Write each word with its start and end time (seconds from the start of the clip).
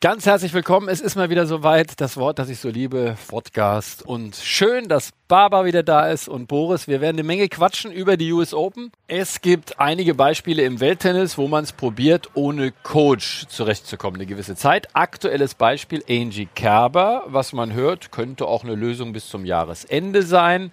Ganz 0.00 0.26
herzlich 0.26 0.54
willkommen. 0.54 0.88
Es 0.88 1.00
ist 1.00 1.16
mal 1.16 1.28
wieder 1.28 1.44
soweit. 1.46 2.00
Das 2.00 2.16
Wort, 2.16 2.38
das 2.38 2.48
ich 2.48 2.60
so 2.60 2.68
liebe, 2.68 3.16
Podcast. 3.26 4.06
Und 4.06 4.36
schön, 4.36 4.86
dass 4.86 5.10
Baba 5.26 5.64
wieder 5.64 5.82
da 5.82 6.08
ist 6.08 6.28
und 6.28 6.46
Boris. 6.46 6.86
Wir 6.86 7.00
werden 7.00 7.16
eine 7.16 7.24
Menge 7.24 7.48
quatschen 7.48 7.90
über 7.90 8.16
die 8.16 8.32
US 8.32 8.54
Open. 8.54 8.92
Es 9.08 9.40
gibt 9.40 9.80
einige 9.80 10.14
Beispiele 10.14 10.62
im 10.62 10.78
Welttennis, 10.78 11.36
wo 11.36 11.48
man 11.48 11.64
es 11.64 11.72
probiert, 11.72 12.30
ohne 12.34 12.70
Coach 12.84 13.46
zurechtzukommen, 13.48 14.20
eine 14.20 14.26
gewisse 14.26 14.54
Zeit. 14.54 14.86
Aktuelles 14.94 15.54
Beispiel 15.56 16.04
Angie 16.08 16.48
Kerber. 16.54 17.24
Was 17.26 17.52
man 17.52 17.72
hört, 17.72 18.12
könnte 18.12 18.46
auch 18.46 18.62
eine 18.62 18.76
Lösung 18.76 19.12
bis 19.12 19.28
zum 19.28 19.44
Jahresende 19.44 20.22
sein. 20.22 20.72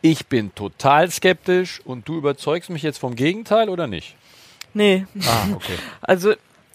Ich 0.00 0.28
bin 0.28 0.54
total 0.54 1.10
skeptisch 1.10 1.82
und 1.84 2.08
du 2.08 2.16
überzeugst 2.16 2.70
mich 2.70 2.82
jetzt 2.82 2.96
vom 2.96 3.16
Gegenteil 3.16 3.68
oder 3.68 3.86
nicht? 3.86 4.16
Nee. 4.72 5.04
Ah, 5.26 5.54
okay. 5.54 5.76
Also 6.00 6.32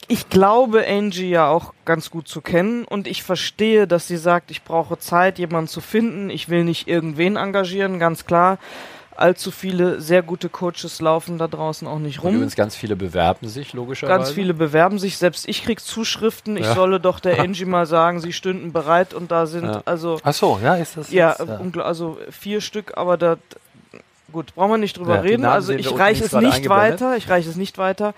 ich 0.07 0.29
glaube 0.29 0.85
Angie 0.87 1.29
ja 1.29 1.49
auch 1.49 1.73
ganz 1.85 2.09
gut 2.09 2.27
zu 2.27 2.41
kennen 2.41 2.85
und 2.85 3.07
ich 3.07 3.23
verstehe, 3.23 3.87
dass 3.87 4.07
sie 4.07 4.17
sagt, 4.17 4.51
ich 4.51 4.63
brauche 4.63 4.97
Zeit, 4.97 5.37
jemanden 5.39 5.67
zu 5.67 5.81
finden. 5.81 6.29
Ich 6.29 6.47
will 6.49 6.63
nicht 6.63 6.87
irgendwen 6.87 7.35
engagieren, 7.35 7.99
ganz 7.99 8.25
klar. 8.25 8.57
Allzu 9.17 9.49
viele 9.49 9.99
sehr 9.99 10.21
gute 10.21 10.47
Coaches 10.47 11.01
laufen 11.01 11.39
da 11.39 11.47
draußen 11.47 11.87
auch 11.87 11.97
nicht 11.97 12.19
Und 12.19 12.25
rum. 12.25 12.35
übrigens 12.35 12.55
ganz 12.55 12.75
viele 12.75 12.95
bewerben 12.95 13.47
sich, 13.47 13.73
logischerweise. 13.73 14.15
Ganz 14.19 14.31
viele 14.31 14.53
bewerben 14.53 14.99
sich. 14.99 15.17
Selbst 15.17 15.49
ich 15.49 15.63
krieg 15.63 15.79
Zuschriften. 15.79 16.55
Ich 16.55 16.65
Ja. 16.67 16.75
solle 16.75 16.99
doch 16.99 17.19
der 17.19 17.39
Angie 17.41 17.65
mal 17.65 17.87
sagen, 17.87 18.19
sie 18.19 18.31
stünden 18.31 18.71
bereit 18.73 19.15
und 19.15 19.31
da 19.31 19.47
sind 19.47 19.65
Ja. 19.65 19.81
also 19.85 20.19
Ach 20.23 20.33
so, 20.35 20.59
ja, 20.63 20.75
ist 20.75 20.97
das 20.97 21.11
ja, 21.11 21.31
jetzt, 21.31 21.41
ungl- 21.41 21.81
also 21.81 22.19
vier 22.29 22.61
Stück, 22.61 22.93
aber 22.95 23.17
da 23.17 23.37
gut, 24.31 24.53
brauchen 24.53 24.71
wir 24.71 24.77
nicht 24.77 24.97
drüber 24.97 25.15
Ja, 25.15 25.21
reden. 25.21 25.45
Also 25.45 25.73
ich 25.73 25.91
reiche 25.97 26.23
es 26.23 26.33
nicht 26.33 26.69
weiter, 26.69 27.17
ich 27.17 27.27
reiche 27.27 27.49
es 27.49 27.55
nicht 27.55 27.79
weiter. 27.79 28.13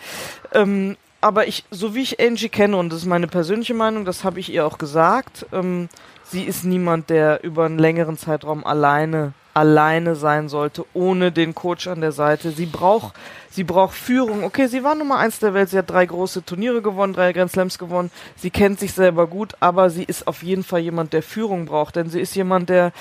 Aber 1.21 1.47
ich, 1.47 1.65
so 1.69 1.95
wie 1.95 2.01
ich 2.01 2.19
Angie 2.19 2.49
kenne, 2.49 2.77
und 2.77 2.91
das 2.91 2.99
ist 2.99 3.05
meine 3.05 3.27
persönliche 3.27 3.73
Meinung, 3.73 4.05
das 4.05 4.23
habe 4.23 4.39
ich 4.39 4.51
ihr 4.51 4.65
auch 4.65 4.77
gesagt, 4.77 5.45
ähm, 5.51 5.89
sie 6.23 6.43
ist 6.43 6.63
niemand, 6.63 7.09
der 7.09 7.43
über 7.43 7.65
einen 7.65 7.79
längeren 7.79 8.17
Zeitraum 8.17 8.65
alleine 8.65 9.33
alleine 9.59 10.15
sein 10.15 10.47
sollte, 10.47 10.85
ohne 10.93 11.31
den 11.33 11.53
Coach 11.53 11.87
an 11.87 11.99
der 11.99 12.13
Seite. 12.13 12.51
Sie 12.51 12.65
braucht, 12.65 13.13
sie 13.49 13.65
braucht 13.65 13.93
Führung. 13.93 14.43
Okay, 14.45 14.67
sie 14.67 14.83
war 14.83 14.95
Nummer 14.95 15.17
eins 15.17 15.39
der 15.39 15.53
Welt, 15.53 15.69
sie 15.69 15.77
hat 15.77 15.89
drei 15.89 16.05
große 16.05 16.45
Turniere 16.45 16.81
gewonnen, 16.81 17.13
drei 17.13 17.33
Grand 17.33 17.51
Slams 17.51 17.77
gewonnen. 17.77 18.09
Sie 18.37 18.51
kennt 18.51 18.79
sich 18.79 18.93
selber 18.93 19.27
gut, 19.27 19.55
aber 19.59 19.89
sie 19.89 20.03
ist 20.03 20.27
auf 20.27 20.43
jeden 20.43 20.63
Fall 20.63 20.79
jemand, 20.79 21.11
der 21.11 21.23
Führung 21.23 21.65
braucht, 21.65 21.97
denn 21.97 22.09
sie 22.09 22.21
ist 22.21 22.35
jemand, 22.35 22.69
der 22.69 22.93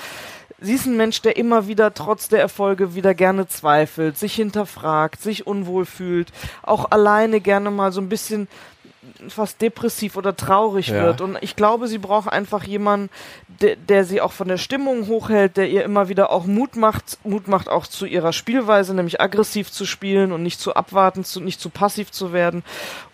Sie 0.61 0.73
ist 0.73 0.85
ein 0.85 0.97
Mensch, 0.97 1.21
der 1.21 1.37
immer 1.37 1.67
wieder 1.67 1.93
trotz 1.93 2.27
der 2.27 2.39
Erfolge 2.41 2.95
wieder 2.95 3.13
gerne 3.13 3.47
zweifelt, 3.47 4.17
sich 4.17 4.35
hinterfragt, 4.35 5.21
sich 5.21 5.47
unwohl 5.47 5.85
fühlt, 5.85 6.29
auch 6.63 6.91
alleine 6.91 7.39
gerne 7.39 7.71
mal 7.71 7.91
so 7.91 8.01
ein 8.01 8.09
bisschen 8.09 8.47
fast 9.27 9.61
depressiv 9.61 10.15
oder 10.17 10.35
traurig 10.35 10.87
Ja. 10.89 11.03
wird. 11.03 11.21
Und 11.21 11.37
ich 11.41 11.55
glaube, 11.55 11.87
sie 11.87 11.97
braucht 11.97 12.29
einfach 12.29 12.63
jemanden, 12.63 13.09
der, 13.47 13.75
der 13.75 14.05
sie 14.05 14.21
auch 14.21 14.31
von 14.31 14.47
der 14.47 14.57
Stimmung 14.57 15.07
hochhält, 15.07 15.57
der 15.57 15.69
ihr 15.69 15.83
immer 15.83 16.09
wieder 16.09 16.31
auch 16.31 16.45
Mut 16.45 16.75
macht, 16.75 17.17
Mut 17.23 17.47
macht 17.47 17.67
auch 17.69 17.87
zu 17.87 18.05
ihrer 18.05 18.33
Spielweise, 18.33 18.93
nämlich 18.93 19.19
aggressiv 19.19 19.71
zu 19.71 19.85
spielen 19.85 20.31
und 20.31 20.43
nicht 20.43 20.59
zu 20.59 20.75
abwarten, 20.75 21.23
zu, 21.23 21.41
nicht 21.41 21.59
zu 21.59 21.69
passiv 21.69 22.11
zu 22.11 22.31
werden. 22.33 22.63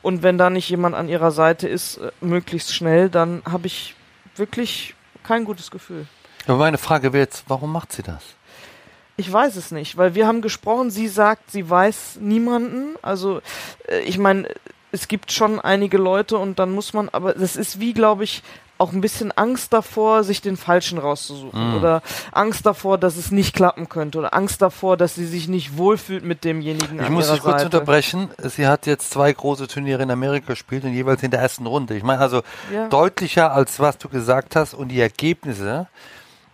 Und 0.01 0.21
wenn 0.21 0.37
da 0.37 0.49
nicht 0.49 0.69
jemand 0.69 0.95
an 0.95 1.09
ihrer 1.09 1.31
Seite 1.31 1.67
ist, 1.67 1.97
äh, 1.97 2.11
möglichst 2.21 2.73
schnell, 2.73 3.09
dann 3.09 3.41
habe 3.49 3.67
ich 3.67 3.95
wirklich 4.35 4.95
kein 5.23 5.45
gutes 5.45 5.71
Gefühl. 5.71 6.07
Aber 6.47 6.57
meine 6.57 6.77
Frage 6.77 7.13
wäre 7.13 7.23
jetzt, 7.23 7.45
warum 7.47 7.71
macht 7.71 7.91
sie 7.91 8.03
das? 8.03 8.21
Ich 9.17 9.31
weiß 9.31 9.55
es 9.55 9.71
nicht, 9.71 9.95
weil 9.97 10.13
wir 10.13 10.27
haben 10.27 10.41
gesprochen, 10.41 10.91
sie 10.91 11.07
sagt, 11.07 11.49
sie 11.51 11.69
weiß 11.69 12.17
niemanden. 12.19 12.95
Also 13.01 13.41
äh, 13.87 13.99
ich 14.01 14.17
meine, 14.17 14.47
es 14.91 15.07
gibt 15.07 15.31
schon 15.31 15.59
einige 15.59 15.97
Leute 15.97 16.37
und 16.37 16.59
dann 16.59 16.71
muss 16.73 16.93
man, 16.93 17.09
aber 17.09 17.33
das 17.33 17.55
ist 17.55 17.79
wie, 17.79 17.93
glaube 17.93 18.23
ich, 18.25 18.43
auch 18.77 18.91
ein 18.91 18.99
bisschen 18.99 19.31
Angst 19.31 19.71
davor, 19.71 20.25
sich 20.25 20.41
den 20.41 20.57
Falschen 20.57 20.97
rauszusuchen 20.97 21.71
Mm. 21.71 21.75
oder 21.75 22.01
Angst 22.33 22.65
davor, 22.65 22.97
dass 22.97 23.15
es 23.15 23.31
nicht 23.31 23.55
klappen 23.55 23.87
könnte 23.87 24.17
oder 24.17 24.33
Angst 24.33 24.61
davor, 24.61 24.97
dass 24.97 25.15
sie 25.15 25.25
sich 25.25 25.47
nicht 25.47 25.77
wohlfühlt 25.77 26.25
mit 26.25 26.43
demjenigen 26.43 27.01
Ich 27.01 27.09
muss 27.09 27.31
dich 27.31 27.39
kurz 27.39 27.61
Seite. 27.61 27.65
unterbrechen. 27.77 28.29
Sie 28.43 28.67
hat 28.67 28.85
jetzt 28.85 29.11
zwei 29.11 29.31
große 29.31 29.69
Turniere 29.69 30.03
in 30.03 30.11
Amerika 30.11 30.47
gespielt 30.47 30.83
und 30.83 30.91
jeweils 30.93 31.23
in 31.23 31.31
der 31.31 31.39
ersten 31.39 31.65
Runde. 31.67 31.95
Ich 31.95 32.03
meine 32.03 32.19
also 32.19 32.41
Ja. 32.73 32.89
deutlicher 32.89 33.53
als 33.53 33.79
was 33.79 33.97
du 33.97 34.09
gesagt 34.09 34.57
hast 34.57 34.73
und 34.73 34.89
die 34.89 34.99
Ergebnisse. 34.99 35.87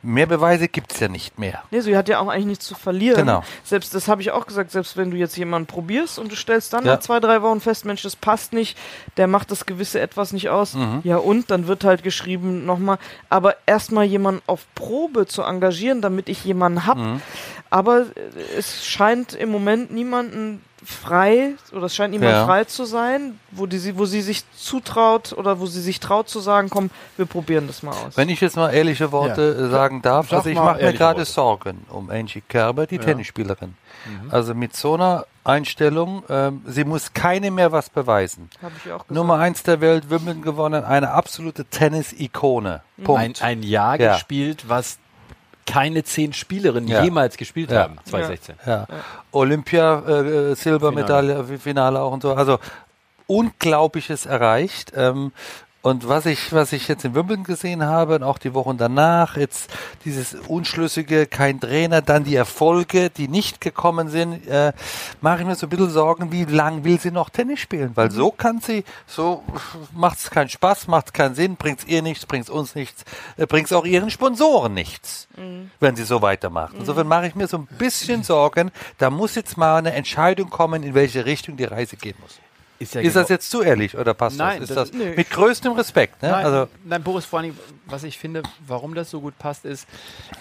Mehr 0.03 0.25
Beweise 0.25 0.67
gibt 0.67 0.91
es 0.93 0.99
ja 0.99 1.07
nicht 1.07 1.37
mehr. 1.37 1.61
Nee, 1.69 1.81
sie 1.81 1.95
hat 1.95 2.09
ja 2.09 2.19
auch 2.19 2.27
eigentlich 2.27 2.45
nichts 2.47 2.65
zu 2.65 2.73
verlieren. 2.75 3.17
Genau. 3.19 3.43
Selbst 3.63 3.93
das 3.93 4.07
habe 4.07 4.21
ich 4.21 4.31
auch 4.31 4.47
gesagt, 4.47 4.71
selbst 4.71 4.97
wenn 4.97 5.11
du 5.11 5.17
jetzt 5.17 5.37
jemanden 5.37 5.67
probierst 5.67 6.17
und 6.17 6.31
du 6.31 6.35
stellst 6.35 6.73
dann 6.73 6.85
Ja. 6.85 6.93
nach 6.95 7.01
zwei, 7.01 7.19
drei 7.19 7.41
Wochen 7.43 7.61
fest, 7.61 7.85
Mensch, 7.85 8.01
das 8.01 8.15
passt 8.15 8.51
nicht, 8.53 8.77
der 9.17 9.27
macht 9.27 9.51
das 9.51 9.65
gewisse 9.67 9.99
etwas 9.99 10.33
nicht 10.33 10.49
aus. 10.49 10.73
Mhm. 10.73 11.01
Ja, 11.03 11.17
und 11.17 11.51
dann 11.51 11.67
wird 11.67 11.83
halt 11.83 12.01
geschrieben 12.01 12.65
nochmal, 12.65 12.97
aber 13.29 13.55
erstmal 13.67 14.05
jemanden 14.05 14.41
auf 14.47 14.65
Probe 14.73 15.27
zu 15.27 15.43
engagieren, 15.43 16.01
damit 16.01 16.29
ich 16.29 16.43
jemanden 16.45 16.85
hab. 16.87 16.97
Mhm. 16.97 17.21
Aber 17.71 18.01
äh, 18.01 18.57
es 18.57 18.85
scheint 18.85 19.33
im 19.33 19.49
Moment 19.49 19.91
niemanden 19.91 20.61
frei 20.83 21.53
oder 21.73 21.83
es 21.85 21.95
scheint 21.95 22.11
niemand 22.11 22.31
Ja. 22.31 22.45
frei 22.45 22.63
zu 22.63 22.85
sein, 22.85 23.39
wo 23.51 23.67
die 23.67 23.77
sie, 23.77 23.97
wo 23.99 24.05
sie 24.05 24.21
sich 24.21 24.43
zutraut 24.57 25.31
oder 25.31 25.59
wo 25.59 25.67
sie 25.67 25.79
sich 25.79 25.99
traut 25.99 26.27
zu 26.27 26.39
sagen, 26.39 26.69
komm, 26.71 26.89
wir 27.17 27.27
probieren 27.27 27.67
das 27.67 27.83
mal 27.83 27.91
aus. 27.91 28.17
Wenn 28.17 28.29
ich 28.29 28.41
jetzt 28.41 28.55
mal 28.55 28.71
ehrliche 28.71 29.11
Worte 29.11 29.55
Ja. 29.59 29.65
äh, 29.67 29.69
sagen 29.69 30.01
darf, 30.01 30.29
Sag 30.29 30.37
also 30.39 30.49
ich 30.49 30.55
mache 30.55 30.81
mir 30.83 30.93
gerade. 30.93 31.23
Sorgen 31.25 31.85
um 31.89 32.09
Angie 32.09 32.41
Kerber, 32.41 32.87
die 32.87 32.97
Tennisspielerin. 32.97 33.75
Also 34.31 34.55
mit 34.55 34.75
so 34.75 34.95
einer 34.95 35.27
Einstellung, 35.43 36.23
ähm, 36.29 36.63
sie 36.65 36.83
muss 36.83 37.13
keine 37.13 37.51
mehr 37.51 37.71
was 37.71 37.91
beweisen. 37.91 38.49
Habe 38.63 38.73
ich 38.83 38.91
auch 38.91 38.97
gesagt. 38.97 39.11
Nummer 39.11 39.37
eins 39.37 39.61
der 39.61 39.79
Welt, 39.81 40.09
Wimbledon 40.09 40.41
gewonnen, 40.41 40.83
eine 40.83 41.11
absolute 41.11 41.65
Tennis-Ikone. 41.65 42.81
Mhm. 42.97 43.03
Punkt. 43.03 43.41
Ein, 43.43 43.59
ein 43.59 43.63
Jahr 43.63 43.99
Ja. 43.99 44.13
gespielt, 44.13 44.65
was 44.67 44.97
keine 45.65 46.03
zehn 46.03 46.33
Spielerinnen 46.33 46.89
Ja. 46.89 47.03
jemals 47.03 47.37
gespielt 47.37 47.71
Ja. 47.71 47.83
haben, 47.83 47.97
2016. 48.05 48.55
Ja. 48.65 48.87
Olympia, 49.31 49.99
äh, 50.07 50.51
äh, 50.51 50.55
Silbermedaille, 50.55 51.35
Finale. 51.43 51.59
Finale 51.59 52.01
auch 52.01 52.11
und 52.11 52.21
so. 52.23 52.33
Also 52.33 52.59
Unglaubliches 53.27 54.25
erreicht. 54.25 54.91
Ähm, 54.95 55.31
und 55.81 56.07
was 56.07 56.27
ich, 56.27 56.53
was 56.53 56.73
ich 56.73 56.87
jetzt 56.87 57.05
in 57.05 57.15
Wimbledon 57.15 57.43
gesehen 57.43 57.83
habe 57.83 58.15
und 58.15 58.23
auch 58.23 58.37
die 58.37 58.53
Wochen 58.53 58.77
danach, 58.77 59.35
jetzt 59.35 59.71
dieses 60.05 60.35
Unschlüssige, 60.35 61.25
kein 61.25 61.59
Trainer, 61.59 62.01
dann 62.01 62.23
die 62.23 62.35
Erfolge, 62.35 63.09
die 63.09 63.27
nicht 63.27 63.61
gekommen 63.61 64.09
sind, 64.09 64.47
äh, 64.47 64.73
mache 65.21 65.41
ich 65.41 65.47
mir 65.47 65.55
so 65.55 65.65
ein 65.65 65.69
bisschen 65.69 65.89
Sorgen, 65.89 66.31
wie 66.31 66.45
lang 66.45 66.83
will 66.83 66.99
sie 66.99 67.09
noch 67.09 67.31
Tennis 67.31 67.61
spielen? 67.61 67.91
Weil 67.95 68.11
so 68.11 68.29
kann 68.31 68.61
sie, 68.61 68.83
so 69.07 69.43
macht 69.93 70.19
es 70.19 70.29
keinen 70.29 70.49
Spaß, 70.49 70.87
macht 70.87 71.07
es 71.07 71.13
keinen 71.13 71.33
Sinn, 71.33 71.55
bringt 71.55 71.79
es 71.79 71.87
ihr 71.87 72.03
nichts, 72.03 72.27
bringt 72.27 72.45
es 72.45 72.49
uns 72.51 72.75
nichts, 72.75 73.03
äh, 73.37 73.47
bringt 73.47 73.65
es 73.65 73.73
auch 73.73 73.85
ihren 73.85 74.11
Sponsoren 74.11 74.75
nichts, 74.75 75.27
wenn 75.79 75.95
sie 75.95 76.03
so 76.03 76.21
weitermacht. 76.21 76.75
Insofern 76.77 77.07
mache 77.07 77.27
ich 77.27 77.35
mir 77.35 77.47
so 77.47 77.57
ein 77.57 77.67
bisschen 77.77 78.21
Sorgen, 78.21 78.71
da 78.99 79.09
muss 79.09 79.33
jetzt 79.33 79.57
mal 79.57 79.77
eine 79.77 79.93
Entscheidung 79.93 80.51
kommen, 80.51 80.83
in 80.83 80.93
welche 80.93 81.25
Richtung 81.25 81.57
die 81.57 81.63
Reise 81.63 81.97
gehen 81.97 82.15
muss. 82.21 82.39
Ist, 82.81 82.95
ja 82.95 83.01
Ist 83.01 83.13
genau- 83.13 83.21
das 83.21 83.29
jetzt 83.29 83.51
zu 83.51 83.61
ehrlich 83.61 83.95
oder 83.97 84.13
passt 84.13 84.37
Nein, 84.37 84.61
das? 84.61 84.69
Ist 84.71 84.75
das- 84.75 84.91
das, 84.91 85.15
mit 85.15 85.29
größtem 85.29 85.73
Respekt? 85.73 86.21
Ne? 86.23 86.29
Nein, 86.31 86.45
Also, 86.45 86.67
nein, 86.83 87.03
Boris, 87.03 87.25
vor 87.25 87.39
allem, 87.39 87.55
was 87.85 88.03
ich 88.03 88.17
finde, 88.17 88.41
warum 88.65 88.95
das 88.95 89.09
so 89.11 89.21
gut 89.21 89.37
passt, 89.37 89.65
ist, 89.65 89.87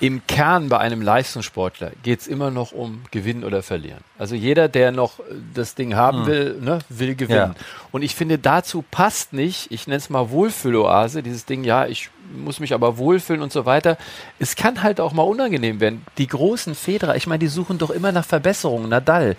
im 0.00 0.22
Kern 0.26 0.68
bei 0.70 0.78
einem 0.78 1.02
Leistungssportler 1.02 1.92
geht 2.02 2.20
es 2.20 2.26
immer 2.26 2.50
noch 2.50 2.72
um 2.72 3.02
Gewinnen 3.10 3.44
oder 3.44 3.62
Verlieren. 3.62 4.00
Also 4.18 4.34
jeder, 4.34 4.68
der 4.68 4.90
noch 4.90 5.18
äh, 5.20 5.22
das 5.54 5.74
Ding 5.74 5.94
haben 5.94 6.24
will, 6.26 6.56
ne, 6.60 6.78
will 6.88 7.14
gewinnen. 7.14 7.54
Ja. 7.58 7.64
Und 7.92 8.02
ich 8.02 8.14
finde, 8.14 8.38
dazu 8.38 8.82
passt 8.90 9.32
nicht, 9.34 9.70
ich 9.70 9.86
nenne 9.86 9.98
es 9.98 10.08
mal 10.08 10.30
Wohlfühloase, 10.30 11.22
dieses 11.22 11.44
Ding, 11.44 11.64
ja, 11.64 11.86
ich 11.86 12.08
muss 12.34 12.60
mich 12.60 12.72
aber 12.74 12.98
wohlfühlen 12.98 13.42
und 13.42 13.52
so 13.52 13.66
weiter. 13.66 13.96
Es 14.38 14.56
kann 14.56 14.82
halt 14.82 15.00
auch 15.00 15.12
mal 15.12 15.22
unangenehm 15.22 15.80
werden. 15.80 16.04
Die 16.18 16.26
großen 16.26 16.74
Federer, 16.74 17.16
ich 17.16 17.26
meine, 17.26 17.40
die 17.40 17.48
suchen 17.48 17.78
doch 17.78 17.90
immer 17.90 18.12
nach 18.12 18.24
Verbesserungen. 18.24 18.88
Nadal, 18.88 19.36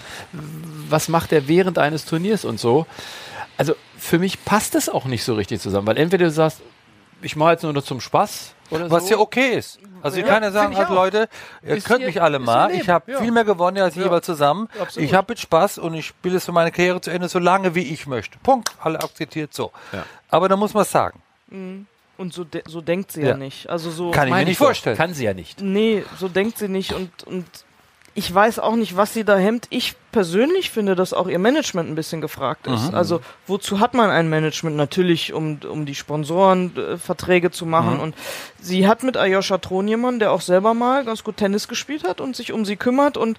was 0.90 1.08
macht 1.08 1.32
er 1.32 1.48
während 1.48 1.78
eines 1.78 2.06
Turniers 2.06 2.46
und 2.46 2.60
so? 2.60 2.86
Also 3.58 3.76
für 3.98 4.20
mich 4.20 4.44
passt 4.46 4.76
es 4.76 4.90
auch 4.90 5.06
nicht 5.06 5.24
so 5.24 5.36
richtig 5.36 5.62
zusammen, 5.62 5.88
weil 5.88 5.98
entweder 5.98 6.26
du 6.26 6.32
sagst, 6.32 6.62
ich 7.22 7.36
mache 7.36 7.52
jetzt 7.52 7.64
nur 7.64 7.74
noch 7.74 7.84
zum 7.84 8.02
Spaß 8.02 8.54
oder 8.72 8.90
was 8.90 9.04
so. 9.08 9.12
ja 9.12 9.18
okay 9.20 9.52
ist. 9.56 9.78
Also 10.02 10.18
ich 10.18 10.24
Ja, 10.26 10.34
kann 10.34 10.42
ja 10.42 10.50
sagen, 10.52 10.72
ich 10.74 10.80
halt. 10.80 10.90
Leute, 10.90 11.30
ihr 11.62 11.76
Ist 11.76 11.86
könnt 11.88 12.00
ihr- 12.02 12.08
mich 12.08 12.20
alle 12.20 12.40
mal. 12.40 12.72
Ich 12.72 12.90
habe 12.90 13.12
ja. 13.12 13.20
viel 13.20 13.32
mehr 13.32 13.44
gewonnen 13.44 13.78
als 13.78 13.94
Ja. 13.96 14.06
jeweils 14.06 14.26
zusammen. 14.26 14.68
Absolut. 14.80 15.08
Ich 15.08 15.14
habe 15.14 15.34
jetzt 15.34 15.42
Spaß 15.44 15.78
und 15.78 15.94
ich 15.94 16.08
spiele 16.08 16.38
es 16.38 16.46
für 16.46 16.52
meine 16.52 16.72
Karriere 16.72 17.00
zu 17.00 17.12
Ende, 17.12 17.30
so 17.30 17.38
lange 17.38 17.76
wie 17.76 17.84
ich 17.94 18.08
möchte. 18.08 18.40
Punkt. 18.42 18.72
Alle 18.80 19.00
akzeptiert 19.00 19.54
so. 19.54 19.72
Ja. 19.92 20.04
Aber 20.30 20.50
da 20.50 20.56
muss 20.56 20.74
man 20.74 20.86
sagen. 20.86 21.22
Und 22.22 22.34
so, 22.34 22.44
de 22.44 22.62
so 22.68 22.82
denkt 22.82 23.12
sie 23.12 23.22
ja. 23.22 23.30
Ja. 23.30 23.38
nicht. 23.38 23.68
Also 23.68 23.90
so 23.90 24.12
Kann 24.12 24.28
ich 24.28 24.34
mir 24.34 24.46
nicht 24.46 24.58
vorstellen. 24.58 24.96
Kann 24.96 25.16
sie 25.16 25.26
ja 25.26 25.34
nicht. 25.34 25.60
Nee, 25.60 26.04
so 26.20 26.28
denkt 26.28 26.60
sie 26.60 26.68
nicht 26.68 26.94
und, 26.94 27.24
und 27.24 27.46
ich 28.14 28.34
weiß 28.34 28.60
auch 28.60 28.76
nicht, 28.76 28.96
was 28.96 29.14
sie 29.14 29.24
da 29.24 29.38
hemmt. 29.38 29.66
Ich 29.72 29.96
persönlich 30.12 30.70
finde, 30.70 30.96
dass 30.96 31.14
auch 31.14 31.28
ihr 31.28 31.40
Management 31.40 31.90
ein 31.90 31.96
bisschen 31.96 32.22
gefragt 32.22 32.68
ist. 32.68 32.94
Also 32.94 33.22
wozu 33.48 33.80
hat 33.80 33.96
man 33.96 34.12
ein 34.12 34.30
Management? 34.30 34.76
Natürlich, 34.76 35.34
um, 35.34 35.60
um 35.68 35.86
die 35.86 35.96
Sponsorenverträge 35.96 36.94
äh, 36.94 36.98
Verträge 36.98 37.52
zu 37.52 37.66
machen. 37.66 38.00
Und 38.00 38.16
sie 38.60 38.88
hat 38.88 39.04
mit 39.04 39.18
Ayosha 39.18 39.58
Tron 39.58 39.88
jemanden, 39.88 40.20
der 40.20 40.32
auch 40.32 40.42
selber 40.42 40.74
mal 40.74 41.06
ganz 41.06 41.24
gut 41.24 41.38
Tennis 41.38 41.68
gespielt 41.68 42.04
hat 42.04 42.22
und 42.22 42.36
sich 42.36 42.52
um 42.52 42.66
sie 42.66 42.76
kümmert. 42.76 43.16
Und 43.16 43.38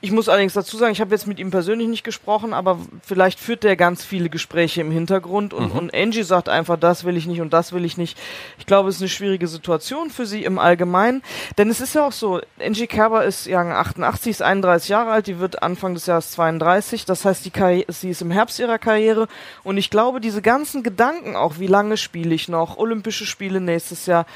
ich 0.00 0.12
muss 0.12 0.28
allerdings 0.28 0.52
dazu 0.52 0.76
sagen, 0.76 0.92
ich 0.92 1.00
habe 1.00 1.10
jetzt 1.10 1.26
mit 1.26 1.38
ihm 1.40 1.50
persönlich 1.50 1.88
nicht 1.88 2.04
gesprochen, 2.04 2.54
aber 2.54 2.78
vielleicht 3.02 3.40
führt 3.40 3.64
der 3.64 3.74
ganz 3.76 4.04
viele 4.04 4.28
Gespräche 4.28 4.80
im 4.80 4.92
Hintergrund 4.92 5.52
und, 5.52 5.72
Mhm. 5.72 5.78
und 5.78 5.94
Angie 5.94 6.22
sagt 6.22 6.48
einfach, 6.48 6.76
das 6.78 7.02
will 7.04 7.16
ich 7.16 7.26
nicht 7.26 7.40
und 7.40 7.52
das 7.52 7.72
will 7.72 7.84
ich 7.84 7.96
nicht. 7.96 8.16
Ich 8.58 8.66
glaube, 8.66 8.88
es 8.90 8.96
ist 8.96 9.02
eine 9.02 9.08
schwierige 9.08 9.48
Situation 9.48 10.10
für 10.10 10.24
sie 10.24 10.44
im 10.44 10.58
Allgemeinen, 10.60 11.22
denn 11.58 11.68
es 11.68 11.80
ist 11.80 11.94
ja 11.96 12.06
auch 12.06 12.12
so, 12.12 12.40
Angie 12.60 12.86
Kerber 12.86 13.24
ist 13.24 13.46
Jahrgang 13.46 13.72
88, 13.76 14.30
ist 14.30 14.42
31 14.42 14.88
Jahre 14.88 15.10
alt, 15.10 15.26
die 15.26 15.40
wird 15.40 15.62
Anfang 15.64 15.94
des 15.94 16.06
Jahres 16.06 16.30
32, 16.30 17.04
das 17.04 17.24
heißt, 17.24 17.44
die 17.44 17.50
Karri 17.50 17.84
sie 17.88 18.10
ist 18.10 18.22
im 18.22 18.30
Herbst 18.30 18.60
ihrer 18.60 18.78
Karriere 18.78 19.26
und 19.64 19.78
ich 19.78 19.90
glaube, 19.90 20.20
diese 20.20 20.42
ganzen 20.42 20.84
Gedanken 20.84 21.34
auch, 21.34 21.58
wie 21.58 21.66
lange 21.66 21.96
spiele 21.96 22.34
ich 22.36 22.48
noch, 22.48 22.76
Olympische 22.78 23.26
Spiele 23.26 23.60
nächstes 23.60 24.06
Jahr, 24.06 24.26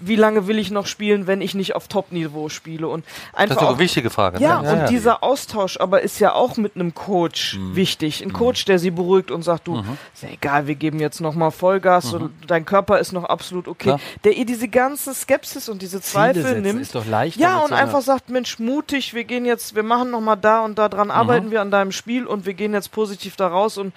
wie 0.00 0.16
lange 0.16 0.48
will 0.48 0.58
ich 0.58 0.72
noch 0.72 0.86
spielen, 0.86 1.28
wenn 1.28 1.40
ich 1.40 1.54
nicht 1.54 1.76
auf 1.76 1.86
Top-Niveau 1.86 2.48
spiele 2.48 2.88
und 2.88 3.04
Das 3.32 3.40
einfach 3.42 3.56
ist 3.56 3.62
auch 3.62 3.68
eine 3.70 3.78
wichtige 3.78 4.10
Frage. 4.10 4.40
ja, 4.40 4.60
ne? 4.62 4.72
und 4.72 4.90
dieser 5.12 5.22
Austausch 5.22 5.78
aber 5.78 6.02
ist 6.02 6.18
ja 6.20 6.32
auch 6.34 6.56
mit 6.56 6.74
einem 6.76 6.94
Coach 6.94 7.56
Mhm. 7.58 7.76
wichtig. 7.76 8.22
Ein 8.22 8.32
Coach, 8.32 8.64
der 8.64 8.78
sie 8.78 8.90
beruhigt 8.90 9.30
und 9.30 9.42
sagt, 9.42 9.66
du, 9.68 9.78
ist 10.14 10.22
ja 10.22 10.28
egal, 10.30 10.66
wir 10.66 10.74
geben 10.74 11.00
jetzt 11.00 11.20
nochmal 11.20 11.50
Vollgas 11.50 12.12
und 12.14 12.32
dein 12.46 12.64
Körper 12.64 12.98
ist 12.98 13.12
noch 13.12 13.24
absolut 13.24 13.68
okay. 13.68 13.92
Mhm. 13.92 13.96
Klar. 13.96 14.00
Der 14.24 14.36
ihr 14.36 14.46
diese 14.46 14.68
ganze 14.68 15.12
Skepsis 15.14 15.68
und 15.68 15.82
diese 15.82 16.00
Zweifel 16.00 16.42
setzen 16.42 16.62
nimmt. 16.62 16.80
ist 16.80 16.94
doch 16.94 17.06
leichter 17.06 17.40
ja, 17.40 17.58
und 17.58 17.68
so 17.68 17.74
einfach 17.74 18.00
sagt, 18.02 18.30
Mensch, 18.30 18.58
mutig, 18.58 19.14
wir 19.14 19.24
gehen 19.24 19.44
jetzt, 19.44 19.74
wir 19.74 19.82
machen 19.82 20.10
nochmal 20.10 20.36
da 20.36 20.64
und 20.64 20.78
da 20.78 20.88
dran, 20.88 21.08
Mhm. 21.08 21.12
arbeiten 21.12 21.50
wir 21.50 21.60
an 21.60 21.70
deinem 21.70 21.92
Spiel 21.92 22.26
und 22.26 22.46
wir 22.46 22.54
gehen 22.54 22.72
jetzt 22.74 22.92
positiv 22.92 23.36
da 23.36 23.48
raus 23.48 23.76
und 23.78 23.92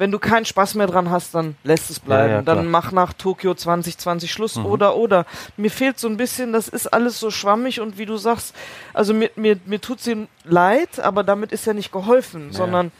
wenn 0.00 0.10
du 0.10 0.18
keinen 0.18 0.46
Spaß 0.46 0.76
mehr 0.76 0.86
dran 0.86 1.10
hast, 1.10 1.34
dann 1.34 1.56
lässt 1.62 1.90
es 1.90 2.00
bleiben. 2.00 2.30
Ja, 2.30 2.36
ja, 2.36 2.42
dann 2.42 2.66
mach 2.70 2.90
nach 2.90 3.12
Tokio 3.12 3.52
2020 3.52 4.32
Schluss 4.32 4.56
Mhm. 4.56 4.64
oder 4.64 4.96
oder. 4.96 5.26
Mir 5.58 5.70
fehlt 5.70 5.98
so 5.98 6.08
ein 6.08 6.16
bisschen, 6.16 6.54
das 6.54 6.68
ist 6.68 6.86
alles 6.86 7.20
so 7.20 7.30
schwammig 7.30 7.80
und 7.82 7.98
wie 7.98 8.06
du 8.06 8.16
sagst, 8.16 8.54
also 8.94 9.12
mir, 9.12 9.30
mir, 9.36 9.58
mir 9.66 9.78
tut 9.78 10.00
sie 10.00 10.26
leid, 10.44 10.98
aber 11.00 11.22
damit 11.22 11.52
ist 11.52 11.66
ja 11.66 11.74
nicht 11.74 11.92
geholfen, 11.92 12.46
Naja. 12.46 12.52
sondern 12.56 12.92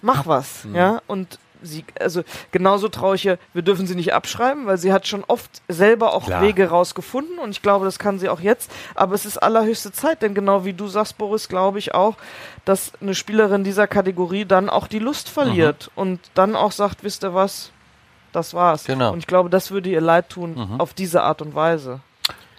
mach 0.00 0.26
was, 0.28 0.64
Mhm. 0.64 0.76
ja, 0.76 1.02
und 1.08 1.40
sie, 1.64 1.84
also 2.00 2.22
genauso 2.52 2.88
traue 2.88 3.16
ich 3.16 3.24
ihr, 3.26 3.38
wir 3.52 3.62
dürfen 3.62 3.86
sie 3.86 3.94
nicht 3.96 4.14
abschreiben, 4.14 4.66
weil 4.66 4.78
sie 4.78 4.92
hat 4.92 5.06
schon 5.08 5.24
oft 5.26 5.50
selber 5.68 6.12
auch 6.12 6.26
Klar. 6.26 6.42
Wege 6.42 6.68
rausgefunden 6.68 7.38
und 7.38 7.50
ich 7.50 7.62
glaube, 7.62 7.84
das 7.84 7.98
kann 7.98 8.18
sie 8.18 8.28
auch 8.28 8.40
jetzt, 8.40 8.70
aber 8.94 9.14
es 9.14 9.24
ist 9.26 9.38
allerhöchste 9.38 9.90
Zeit, 9.92 10.22
denn 10.22 10.34
genau 10.34 10.64
wie 10.64 10.72
du 10.74 10.86
sagst, 10.86 11.18
Boris, 11.18 11.48
glaube 11.48 11.78
ich 11.78 11.94
auch, 11.94 12.16
dass 12.64 12.92
eine 13.00 13.14
Spielerin 13.14 13.64
dieser 13.64 13.86
Kategorie 13.86 14.44
dann 14.44 14.68
auch 14.70 14.86
die 14.86 14.98
Lust 15.00 15.28
verliert 15.28 15.90
und 15.96 16.20
dann 16.34 16.54
auch 16.56 16.72
sagt, 16.72 17.02
wisst 17.04 17.24
ihr 17.24 17.34
was, 17.34 17.70
das 18.32 18.54
war's. 18.54 18.84
Genau. 18.84 19.12
Und 19.12 19.18
ich 19.18 19.26
glaube, 19.26 19.50
das 19.50 19.70
würde 19.70 19.88
ihr 19.90 20.00
leid 20.00 20.28
tun 20.28 20.54
Mhm. 20.54 20.80
auf 20.80 20.92
diese 20.94 21.22
Art 21.22 21.40
und 21.42 21.54
Weise. 21.54 22.00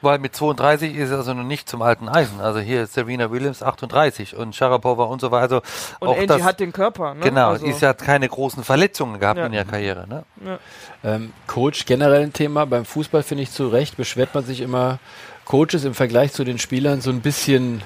Weil 0.02 0.20
mit 0.20 0.36
32 0.36 0.96
ist 0.96 1.10
er 1.10 1.18
also 1.18 1.34
noch 1.34 1.44
nicht 1.44 1.68
zum 1.68 1.82
alten 1.82 2.08
Eisen. 2.10 2.40
Also 2.40 2.60
hier 2.60 2.84
ist 2.84 2.94
Serena 2.94 3.32
Williams 3.32 3.64
38 3.64 4.36
und 4.36 4.56
Sharapova 4.56 5.06
und 5.06 5.20
so 5.20 5.32
weiter. 5.32 5.42
Also 5.44 5.62
Und 6.00 6.08
auch 6.10 6.16
Angie 6.16 6.28
das, 6.28 6.44
hat 6.44 6.60
den 6.60 6.74
Körper, 6.74 7.16
ne? 7.16 7.22
genau, 7.22 7.50
Also, 7.52 7.66
sie 7.72 7.86
hat 7.88 8.00
keine 8.00 8.28
großen 8.30 8.64
Verletzungen 8.64 9.20
gehabt 9.20 9.40
Ja. 9.40 9.48
in 9.48 9.54
ihrer 9.54 9.66
Karriere. 9.66 10.06
Ne? 10.08 10.60
Ähm, 11.04 11.34
Coach 11.48 11.86
generell 11.86 12.22
ein 12.24 12.34
Thema. 12.34 12.66
Beim 12.66 12.86
Fußball 12.86 13.24
finde 13.24 13.44
ich 13.44 13.52
zu 13.52 13.68
Recht, 13.70 13.98
beschwert 13.98 14.36
man 14.36 14.46
sich 14.46 14.62
immer, 14.62 15.00
Coaches 15.46 15.86
im 15.86 15.96
Vergleich 15.96 16.34
zu 16.34 16.44
den 16.44 16.60
Spielern 16.60 17.02
so 17.02 17.10
ein 17.10 17.22
bisschen, 17.22 17.82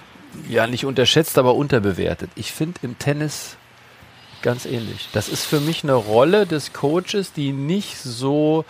ja, 0.50 0.68
nicht 0.68 0.86
unterschätzt, 0.86 1.38
aber 1.38 1.56
unterbewertet. 1.56 2.32
Ich 2.36 2.52
finde 2.52 2.80
im 2.82 2.98
Tennis 3.00 3.56
ganz 4.42 4.66
ähnlich. 4.66 5.10
Das 5.14 5.30
ist 5.30 5.46
für 5.46 5.60
mich 5.60 5.84
eine 5.84 5.94
Rolle 5.94 6.46
des 6.48 6.74
Coaches, 6.74 7.32
die 7.34 7.54
nicht 7.54 7.98
so. 7.98 8.66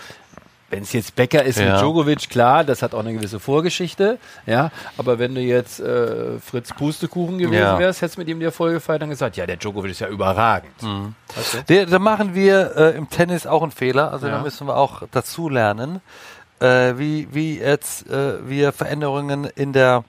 Wenn 0.70 0.84
es 0.84 0.94
jetzt 0.94 1.16
Becker 1.16 1.44
ist 1.44 1.58
Ja. 1.60 1.72
mit 1.74 1.82
Djokovic, 1.82 2.30
klar, 2.30 2.64
das 2.64 2.82
hat 2.82 2.94
auch 2.94 3.00
eine 3.00 3.14
gewisse 3.14 3.40
Vorgeschichte, 3.40 4.20
ja. 4.46 4.72
Aber 4.98 5.18
wenn 5.18 5.34
du 5.34 5.42
jetzt 5.42 5.80
äh, 5.80 6.40
Fritz 6.40 6.72
Pustekuchen 6.74 7.40
gewesen 7.40 7.54
Ja. 7.60 7.80
wärst, 7.80 8.02
hättest 8.02 8.18
du 8.18 8.22
mit 8.22 8.28
ihm 8.30 8.40
die 8.40 8.46
Erfolge 8.46 8.76
gefeiert 8.76 9.02
und 9.04 9.10
gesagt, 9.10 9.36
ja, 9.38 9.46
der 9.48 9.58
Djokovic 9.58 9.92
ist 9.92 10.00
ja 10.00 10.08
überragend. 10.08 10.72
Weißt 11.36 11.54
du? 11.54 11.64
Der, 11.70 11.86
da 11.86 11.98
machen 12.00 12.36
wir 12.36 12.76
äh, 12.76 12.98
im 12.98 13.10
Tennis 13.10 13.48
auch 13.48 13.64
einen 13.64 13.72
Fehler. 13.72 14.12
Also 14.12 14.28
Ja. 14.28 14.34
da 14.38 14.42
müssen 14.44 14.68
wir 14.68 14.78
auch 14.78 15.04
dazu 15.12 15.50
lernen, 15.50 16.02
äh, 16.60 16.94
wie, 16.98 17.28
wie 17.32 17.58
jetzt 17.60 18.08
äh, 18.10 18.48
wir 18.48 18.72
Veränderungen 18.72 19.46
in 19.46 19.74
der, 19.74 20.04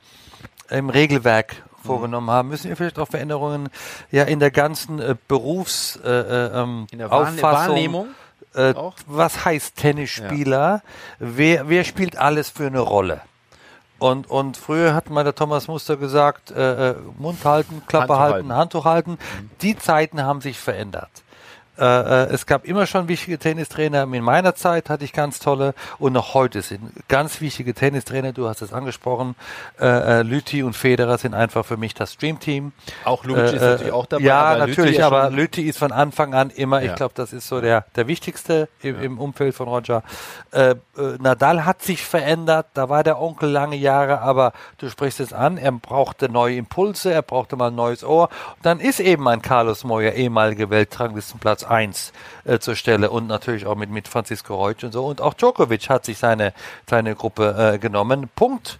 im 0.68 0.90
Regelwerk 0.90 1.56
vorgenommen 1.82 2.30
haben, 2.30 2.48
müssen 2.50 2.68
wir 2.68 2.76
vielleicht 2.76 2.98
auch 2.98 3.08
Veränderungen 3.08 3.70
ja 4.10 4.24
in 4.24 4.38
der 4.38 4.50
ganzen 4.50 5.00
äh, 5.00 5.14
Berufs 5.28 5.96
äh, 6.04 6.10
äh, 6.10 6.60
ähm, 6.60 6.86
In 6.90 6.98
der 6.98 7.10
Wahrne 7.10 7.40
Wahrnehmung. 7.40 8.08
Äh, 8.54 8.74
was 9.06 9.44
heißt 9.44 9.76
Tennisspieler? 9.76 10.82
Wer, 11.18 11.68
wer 11.68 11.84
spielt 11.84 12.16
alles 12.16 12.50
für 12.50 12.66
eine 12.66 12.80
Rolle? 12.80 13.20
Und, 13.98 14.30
und 14.30 14.56
früher 14.56 14.94
hat 14.94 15.10
mal 15.10 15.24
der 15.24 15.34
Thomas 15.34 15.68
Muster 15.68 15.96
gesagt, 15.96 16.50
äh, 16.50 16.90
äh, 16.90 16.94
Mund 17.18 17.44
halten, 17.44 17.82
Klappe 17.86 18.14
Handtuch 18.14 18.18
halten, 18.18 18.34
halten. 18.34 18.54
Handtuch 18.54 18.84
halten. 18.86 19.18
Die 19.60 19.76
Zeiten 19.76 20.22
haben 20.22 20.40
sich 20.40 20.58
verändert. 20.58 21.10
Äh, 21.80 21.84
äh, 21.84 22.32
es 22.34 22.46
gab 22.46 22.64
immer 22.66 22.86
schon 22.86 23.08
wichtige 23.08 23.38
Tennistrainer. 23.38 24.02
In 24.02 24.22
meiner 24.22 24.54
Zeit 24.54 24.90
hatte 24.90 25.04
ich 25.04 25.12
ganz 25.12 25.38
tolle 25.38 25.74
und 25.98 26.12
noch 26.12 26.34
heute 26.34 26.60
sind 26.62 26.92
ganz 27.08 27.40
wichtige 27.40 27.72
Tennistrainer. 27.74 28.32
Du 28.32 28.48
hast 28.48 28.60
es 28.60 28.72
angesprochen. 28.72 29.34
Äh, 29.80 29.86
äh, 30.20 30.22
Lüthi 30.22 30.62
und 30.62 30.74
Federer 30.76 31.16
sind 31.18 31.34
einfach 31.34 31.64
für 31.64 31.76
mich 31.78 31.94
das 31.94 32.18
Dreamteam. 32.18 32.72
Auch 33.04 33.24
Lucic 33.24 33.54
ist 33.54 33.62
Äh, 33.62 33.66
natürlich 33.70 33.92
auch 33.92 34.06
dabei. 34.06 34.24
Ja, 34.24 34.42
aber 34.42 34.66
Lüthi 34.66 34.80
natürlich, 34.80 34.98
ja 34.98 35.06
aber 35.06 35.30
Lüthi 35.30 35.62
ist 35.62 35.78
von 35.78 35.92
Anfang 35.92 36.34
an 36.34 36.50
immer, 36.50 36.82
Ja. 36.82 36.90
ich 36.90 36.96
glaube, 36.96 37.14
das 37.16 37.32
ist 37.32 37.48
so 37.48 37.60
der, 37.60 37.86
der 37.96 38.06
wichtigste 38.06 38.68
im, 38.82 39.00
im 39.02 39.18
Umfeld 39.18 39.54
von 39.54 39.68
Roger. 39.68 40.02
Äh, 40.52 40.70
äh, 40.70 40.76
Nadal 41.18 41.64
hat 41.64 41.82
sich 41.82 42.04
verändert, 42.04 42.66
da 42.74 42.88
war 42.90 43.02
der 43.04 43.20
Onkel 43.20 43.48
lange 43.50 43.76
Jahre, 43.76 44.20
aber 44.20 44.52
du 44.78 44.90
sprichst 44.90 45.20
es 45.20 45.32
an, 45.32 45.56
er 45.56 45.72
brauchte 45.72 46.28
neue 46.28 46.56
Impulse, 46.56 47.12
er 47.12 47.22
brauchte 47.22 47.56
mal 47.56 47.68
ein 47.68 47.74
neues 47.74 48.04
Ohr. 48.04 48.28
Und 48.56 48.66
dann 48.66 48.80
ist 48.80 49.00
eben 49.00 49.26
ein 49.28 49.40
Carlos 49.40 49.84
Moya, 49.84 50.10
ehemaliger 50.10 50.68
Weltranglistenplatz 50.68 51.64
1 51.70 52.12
äh, 52.44 52.58
zur 52.58 52.76
Stelle 52.76 53.10
und 53.10 53.26
natürlich 53.26 53.66
auch 53.66 53.76
mit, 53.76 53.90
mit 53.90 54.08
Francisco 54.08 54.54
Reutsch 54.54 54.84
und 54.84 54.92
so. 54.92 55.06
Und 55.06 55.20
auch 55.20 55.34
Djokovic 55.34 55.88
hat 55.88 56.04
sich 56.04 56.18
seine, 56.18 56.52
seine 56.88 57.14
Gruppe 57.14 57.74
äh, 57.74 57.78
genommen. 57.78 58.28
Punkt. 58.34 58.78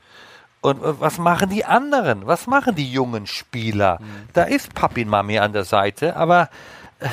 Und 0.60 0.82
äh, 0.82 1.00
was 1.00 1.18
machen 1.18 1.50
die 1.50 1.64
anderen? 1.64 2.26
Was 2.26 2.46
machen 2.46 2.74
die 2.74 2.90
jungen 2.90 3.26
Spieler? 3.26 4.00
Da 4.32 4.44
ist 4.44 4.74
Papin 4.74 5.08
Mami 5.08 5.38
an 5.38 5.52
der 5.52 5.64
Seite, 5.64 6.16
aber 6.16 6.50
äh, 6.98 7.08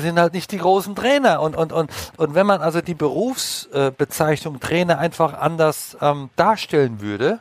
sind 0.00 0.18
halt 0.18 0.32
nicht 0.32 0.52
die 0.52 0.58
großen 0.58 0.94
Trainer. 0.94 1.40
Und, 1.40 1.56
und, 1.56 1.72
und, 1.72 1.90
und 2.16 2.34
wenn 2.34 2.46
man 2.46 2.60
also 2.60 2.80
die 2.80 2.94
Berufsbezeichnung 2.94 4.60
Trainer 4.60 4.98
einfach 4.98 5.34
anders 5.34 5.96
ähm, 6.00 6.30
darstellen 6.36 7.00
würde, 7.00 7.40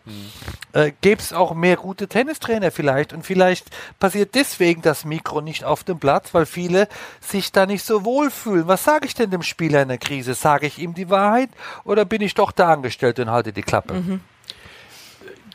äh, 0.74 0.92
gäbe 1.02 1.22
es 1.22 1.34
auch 1.34 1.54
mehr 1.54 1.78
gute 1.78 2.08
Tennistrainer 2.08 2.72
vielleicht. 2.72 3.14
Und 3.14 3.26
vielleicht 3.26 3.68
passiert 4.00 4.36
deswegen 4.36 4.82
das 4.82 5.06
Mikro 5.06 5.42
nicht 5.42 5.64
auf 5.64 5.84
dem 5.84 6.00
Platz, 6.00 6.34
weil 6.34 6.46
viele 6.46 6.88
sich 7.22 7.52
da 7.52 7.66
nicht 7.66 7.86
so 7.86 8.06
wohlfühlen. 8.06 8.68
Was 8.68 8.84
sage 8.84 9.06
ich 9.06 9.14
denn 9.14 9.32
dem 9.32 9.44
Spieler 9.44 9.82
in 9.82 9.88
der 9.88 9.98
Krise? 9.98 10.34
Sage 10.34 10.68
ich 10.68 10.80
ihm 10.80 10.94
die 10.94 11.10
Wahrheit 11.10 11.50
oder 11.84 12.06
bin 12.06 12.22
ich 12.22 12.34
doch 12.34 12.52
da 12.52 12.70
angestellt 12.74 13.20
und 13.20 13.30
halte 13.30 13.54
die 13.54 13.64
Klappe? 13.64 13.94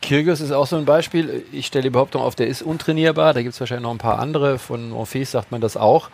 Kyrgios 0.01 0.39
ist 0.41 0.51
auch 0.51 0.65
so 0.67 0.75
ein 0.77 0.85
Beispiel. 0.85 1.43
Ich 1.51 1.67
stelle 1.67 1.83
die 1.83 1.89
Behauptung 1.89 2.21
auf, 2.21 2.35
der 2.35 2.47
ist 2.47 2.61
untrainierbar. 2.61 3.33
Da 3.33 3.41
gibt 3.41 3.53
es 3.53 3.59
wahrscheinlich 3.59 3.83
noch 3.83 3.91
ein 3.91 3.97
paar 3.97 4.19
andere. 4.19 4.57
Von 4.59 4.91
Morpheus 4.91 5.31
sagt 5.31 5.51
man 5.51 5.61
das 5.61 5.75
auch. 5.77 6.09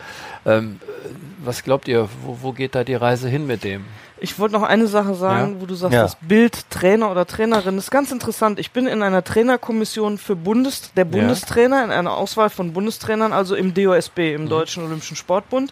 Ähm, 0.46 0.80
äh, 0.84 1.10
was 1.44 1.64
glaubt 1.64 1.88
ihr, 1.88 2.10
wo, 2.24 2.40
wo 2.42 2.52
geht 2.52 2.74
da 2.76 2.84
die 2.84 2.96
Reise 2.96 3.30
hin 3.30 3.46
mit 3.48 3.64
dem? 3.64 3.86
Ich 4.18 4.40
wollte 4.40 4.54
noch 4.56 4.64
eine 4.64 4.88
Sache 4.88 5.14
sagen, 5.14 5.56
Ja. 5.56 5.62
wo 5.62 5.66
du 5.66 5.76
sagst, 5.76 5.94
Ja. 5.94 6.02
das 6.04 6.16
Bild 6.22 6.70
Trainer 6.72 7.12
oder 7.12 7.26
Trainerin 7.28 7.78
ist 7.78 7.92
ganz 7.92 8.12
interessant. 8.12 8.60
Ich 8.60 8.72
bin 8.72 8.88
in 8.88 9.04
einer 9.04 9.24
Trainerkommission 9.24 10.18
für 10.18 10.36
Bundes, 10.36 10.92
der 10.96 11.06
Bundestrainer, 11.06 11.84
in 11.84 11.92
einer 11.92 12.14
Auswahl 12.16 12.50
von 12.50 12.74
Bundestrainern, 12.74 13.34
also 13.34 13.56
im 13.56 13.74
DOSB, 13.74 14.34
im 14.34 14.48
Deutschen 14.50 14.84
Olympischen 14.86 15.18
Sportbund. 15.18 15.72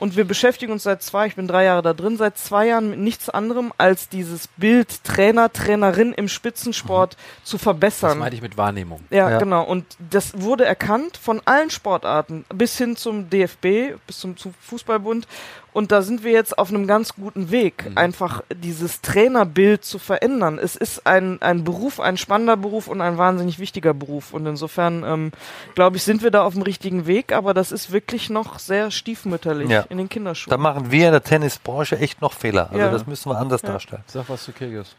Und 0.00 0.16
wir 0.16 0.24
beschäftigen 0.24 0.72
uns 0.72 0.82
seit 0.84 1.02
zwei, 1.02 1.26
ich 1.26 1.36
bin 1.36 1.46
drei 1.46 1.64
Jahre 1.64 1.82
da 1.82 1.92
drin, 1.92 2.16
seit 2.16 2.38
zwei 2.38 2.68
Jahren 2.68 2.88
mit 2.90 2.98
nichts 3.00 3.28
anderem 3.28 3.72
als 3.76 4.08
dieses 4.08 4.48
Bild 4.56 5.04
Trainer, 5.04 5.52
Trainerin 5.52 6.14
im 6.14 6.26
Spitzensport 6.26 7.18
zu 7.44 7.56
Das 7.56 7.62
verbessern. 7.62 8.18
meinte 8.18 8.34
ich 8.36 8.42
mit 8.42 8.56
Wahrnehmung. 8.56 9.00
Ja, 9.10 9.30
Ja. 9.30 9.38
genau. 9.38 9.62
Und 9.62 9.84
das 9.98 10.40
wurde 10.40 10.64
erkannt 10.64 11.18
von 11.18 11.42
allen 11.44 11.68
Sportarten 11.70 12.46
bis 12.54 12.78
hin 12.78 12.96
zum 12.96 13.28
DFB, 13.28 13.94
bis 14.06 14.18
zum 14.20 14.36
Fußballbund. 14.62 15.28
Und 15.72 15.92
da 15.92 16.02
sind 16.02 16.24
wir 16.24 16.32
jetzt 16.32 16.58
auf 16.58 16.70
einem 16.70 16.86
ganz 16.86 17.14
guten 17.14 17.50
Weg, 17.50 17.90
einfach 17.94 18.42
dieses 18.52 19.00
Trainerbild 19.02 19.84
zu 19.84 19.98
verändern. 19.98 20.58
Es 20.58 20.74
ist 20.76 21.06
ein, 21.06 21.40
ein 21.42 21.62
Beruf, 21.64 22.00
ein 22.00 22.16
spannender 22.16 22.56
Beruf 22.56 22.88
und 22.88 23.00
ein 23.00 23.18
wahnsinnig 23.18 23.58
wichtiger 23.58 23.94
Beruf. 23.94 24.32
Und 24.34 24.46
insofern, 24.46 25.04
ähm, 25.04 25.32
glaube 25.74 25.96
ich, 25.96 26.02
sind 26.02 26.22
wir 26.22 26.30
da 26.30 26.42
auf 26.42 26.54
dem 26.54 26.62
richtigen 26.62 27.06
Weg, 27.06 27.32
aber 27.32 27.54
das 27.54 27.70
ist 27.72 27.92
wirklich 27.92 28.30
noch 28.30 28.58
sehr 28.58 28.90
stiefmütterlich 28.90 29.68
Ja. 29.70 29.82
in 29.88 29.98
den 29.98 30.08
Da 30.08 30.12
Kinderschuhen. 30.14 30.60
machen 30.60 30.90
wir 30.90 31.06
in 31.06 31.12
der 31.12 31.22
Tennisbranche 31.22 31.98
echt 31.98 32.20
noch 32.20 32.32
Fehler. 32.32 32.66
Also 32.70 32.78
Ja. 32.78 32.90
das 32.90 33.06
müssen 33.06 33.30
wir 33.30 33.38
anders 33.38 33.62
Ja. 33.62 33.68
darstellen. 33.70 34.02
Sag 34.06 34.28
was 34.28 34.42
zu 34.44 34.52
Kyrgios. 34.52 34.96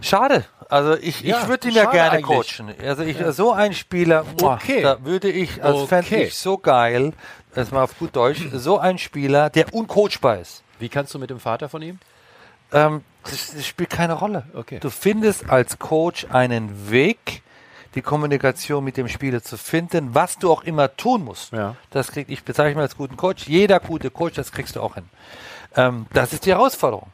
Schade. 0.00 0.44
Also 0.68 0.94
ich, 0.96 1.20
Ja, 1.22 1.42
ich 1.42 1.48
würde 1.48 1.68
ihn 1.68 1.74
ja 1.74 1.90
gerne 1.90 2.18
eigentlich. 2.18 2.56
coachen. 2.58 2.74
Also 2.82 3.02
ich 3.02 3.16
so 3.30 3.52
ein 3.52 3.72
Spieler, 3.74 4.24
boah, 4.36 4.54
Okay. 4.54 4.82
da 4.82 5.04
würde 5.04 5.30
ich, 5.30 5.62
also 5.62 5.80
Okay. 5.84 6.02
fände 6.02 6.16
ich 6.24 6.34
so 6.34 6.58
geil, 6.58 7.12
das 7.54 7.70
mal 7.70 7.82
auf 7.84 7.98
gut 7.98 8.14
Deutsch, 8.16 8.40
so 8.52 8.78
ein 8.78 8.98
Spieler, 8.98 9.50
der 9.50 9.72
uncoachbar 9.74 10.38
ist. 10.38 10.62
Wie 10.78 10.88
kannst 10.88 11.14
du 11.14 11.18
mit 11.18 11.30
dem 11.30 11.40
Vater 11.40 11.68
von 11.68 11.82
ihm? 11.82 11.98
Ähm, 12.72 13.02
das, 13.24 13.52
das 13.54 13.66
spielt 13.66 13.90
keine 13.90 14.14
Rolle. 14.14 14.44
Okay. 14.54 14.78
Du 14.80 14.90
findest 14.90 15.48
als 15.48 15.78
Coach 15.78 16.26
einen 16.30 16.90
Weg, 16.90 17.42
die 17.94 18.02
Kommunikation 18.02 18.82
mit 18.82 18.96
dem 18.96 19.08
Spieler 19.08 19.42
zu 19.42 19.56
finden, 19.56 20.14
was 20.14 20.38
du 20.38 20.50
auch 20.50 20.64
immer 20.64 20.96
tun 20.96 21.24
musst. 21.24 21.52
Ja. 21.52 21.76
Das 21.90 22.10
kriegt, 22.10 22.28
ich 22.30 22.42
bezeichne 22.42 22.82
als 22.82 22.96
guten 22.96 23.16
Coach. 23.16 23.46
Jeder 23.46 23.78
gute 23.78 24.10
Coach, 24.10 24.34
das 24.34 24.50
kriegst 24.50 24.74
du 24.76 24.80
auch 24.80 24.94
hin. 24.94 25.04
Ähm, 25.76 26.06
das 26.12 26.32
ist 26.32 26.44
die 26.46 26.50
Herausforderung. 26.50 27.06